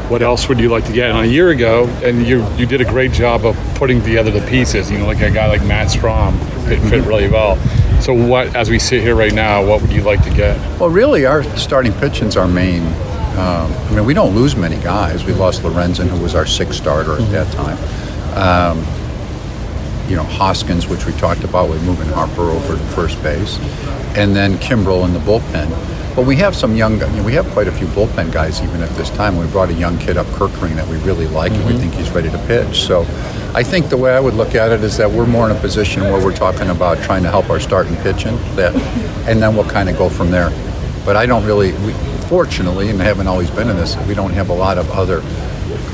What 0.09 0.21
else 0.23 0.47
would 0.49 0.59
you 0.59 0.69
like 0.69 0.85
to 0.85 0.93
get? 0.93 1.11
And 1.11 1.19
a 1.19 1.27
year 1.27 1.49
ago, 1.49 1.85
and 2.03 2.25
you 2.25 2.47
you 2.55 2.65
did 2.65 2.81
a 2.81 2.85
great 2.85 3.11
job 3.11 3.45
of 3.45 3.55
putting 3.75 4.01
together 4.01 4.31
the 4.31 4.45
pieces. 4.47 4.89
You 4.89 4.97
know, 4.99 5.05
like 5.05 5.21
a 5.21 5.29
guy 5.29 5.47
like 5.47 5.63
Matt 5.63 5.87
Strahm 5.87 6.37
fit, 6.67 6.79
fit 6.89 7.05
really 7.05 7.27
well. 7.29 7.57
So, 8.01 8.13
what 8.13 8.55
as 8.55 8.69
we 8.69 8.79
sit 8.79 9.01
here 9.03 9.15
right 9.15 9.33
now, 9.33 9.63
what 9.65 9.81
would 9.81 9.91
you 9.91 10.01
like 10.01 10.23
to 10.23 10.29
get? 10.33 10.57
Well, 10.79 10.89
really, 10.89 11.25
our 11.25 11.43
starting 11.57 11.93
pitching's 11.93 12.37
our 12.37 12.47
main. 12.47 12.81
Um, 13.37 13.71
I 13.71 13.91
mean, 13.95 14.05
we 14.05 14.13
don't 14.13 14.35
lose 14.35 14.55
many 14.55 14.77
guys. 14.77 15.23
We 15.23 15.33
lost 15.33 15.61
Lorenzen, 15.61 16.07
who 16.07 16.21
was 16.21 16.35
our 16.35 16.45
sixth 16.45 16.75
starter 16.75 17.13
at 17.13 17.31
that 17.31 17.51
time. 17.53 17.77
Um, 18.35 18.77
you 20.09 20.15
know, 20.15 20.23
Hoskins, 20.23 20.87
which 20.87 21.05
we 21.05 21.13
talked 21.13 21.43
about 21.43 21.69
with 21.69 21.83
moving 21.85 22.07
Harper 22.07 22.41
over 22.41 22.75
to 22.75 22.83
first 22.95 23.21
base, 23.21 23.59
and 24.17 24.35
then 24.35 24.57
Kimbrel 24.57 25.05
in 25.05 25.13
the 25.13 25.19
bullpen. 25.19 25.69
But 26.15 26.25
we 26.25 26.35
have 26.37 26.55
some 26.55 26.75
young, 26.75 26.99
you 26.99 27.07
know, 27.07 27.23
we 27.23 27.33
have 27.33 27.47
quite 27.51 27.67
a 27.67 27.71
few 27.71 27.87
bullpen 27.87 28.31
guys 28.33 28.61
even 28.61 28.81
at 28.81 28.89
this 28.97 29.09
time. 29.11 29.37
We 29.37 29.45
brought 29.47 29.69
a 29.69 29.73
young 29.73 29.97
kid 29.99 30.17
up, 30.17 30.25
Kerkering, 30.27 30.75
that 30.75 30.87
we 30.87 30.97
really 30.97 31.27
like, 31.27 31.51
and 31.51 31.65
we 31.65 31.77
think 31.77 31.93
he's 31.93 32.09
ready 32.09 32.29
to 32.29 32.37
pitch. 32.39 32.81
So 32.81 33.01
I 33.53 33.63
think 33.63 33.89
the 33.89 33.97
way 33.97 34.11
I 34.15 34.19
would 34.19 34.33
look 34.33 34.55
at 34.55 34.71
it 34.71 34.83
is 34.83 34.97
that 34.97 35.09
we're 35.09 35.27
more 35.27 35.49
in 35.49 35.55
a 35.55 35.59
position 35.59 36.03
where 36.03 36.21
we're 36.21 36.35
talking 36.35 36.69
about 36.69 36.97
trying 37.03 37.23
to 37.23 37.29
help 37.29 37.49
our 37.49 37.59
starting 37.59 37.95
pitching, 37.97 38.35
that, 38.55 38.75
and 39.27 39.41
then 39.41 39.55
we'll 39.55 39.69
kind 39.69 39.87
of 39.87 39.97
go 39.97 40.09
from 40.09 40.31
there. 40.31 40.49
But 41.05 41.15
I 41.15 41.25
don't 41.25 41.45
really, 41.45 41.71
we, 41.73 41.93
fortunately, 42.29 42.91
and 42.91 43.01
haven't 43.01 43.27
always 43.27 43.49
been 43.49 43.69
in 43.69 43.75
this, 43.75 43.97
we 44.07 44.13
don't 44.13 44.31
have 44.31 44.49
a 44.49 44.53
lot 44.53 44.77
of 44.77 44.89
other 44.91 45.21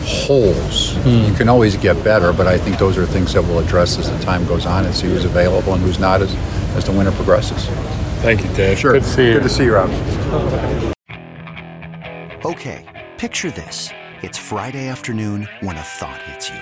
holes. 0.03 0.93
Hmm. 0.97 1.31
You 1.31 1.33
can 1.33 1.47
always 1.47 1.77
get 1.77 2.03
better, 2.03 2.33
but 2.33 2.45
I 2.45 2.57
think 2.57 2.77
those 2.77 2.97
are 2.97 3.05
things 3.05 3.33
that 3.33 3.41
we'll 3.41 3.59
address 3.59 3.97
as 3.97 4.11
the 4.11 4.19
time 4.19 4.45
goes 4.45 4.65
on 4.65 4.85
and 4.85 4.93
see 4.93 5.07
who's 5.07 5.23
available 5.23 5.73
and 5.73 5.81
who's 5.81 5.97
not 5.97 6.21
as, 6.21 6.35
as 6.75 6.83
the 6.83 6.91
winter 6.91 7.13
progresses. 7.13 7.65
Thank 8.21 8.43
you, 8.43 8.53
Dave. 8.53 8.77
Sure. 8.77 8.91
Good 8.91 9.03
to 9.03 9.09
see 9.09 9.27
you. 9.27 9.33
Good 9.35 9.43
to 9.43 9.49
see 9.49 9.63
you, 9.63 9.75
Rob. 9.75 9.89
Okay, 12.45 12.85
picture 13.17 13.49
this. 13.51 13.91
It's 14.21 14.37
Friday 14.37 14.89
afternoon 14.89 15.47
when 15.61 15.77
a 15.77 15.83
thought 15.83 16.21
hits 16.23 16.49
you. 16.49 16.59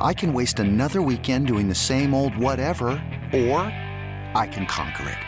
I 0.00 0.14
can 0.14 0.32
waste 0.32 0.60
another 0.60 1.02
weekend 1.02 1.46
doing 1.46 1.68
the 1.68 1.74
same 1.74 2.14
old 2.14 2.34
whatever, 2.36 2.90
or 3.34 3.60
I 4.34 4.48
can 4.50 4.64
conquer 4.66 5.08
it. 5.08 5.27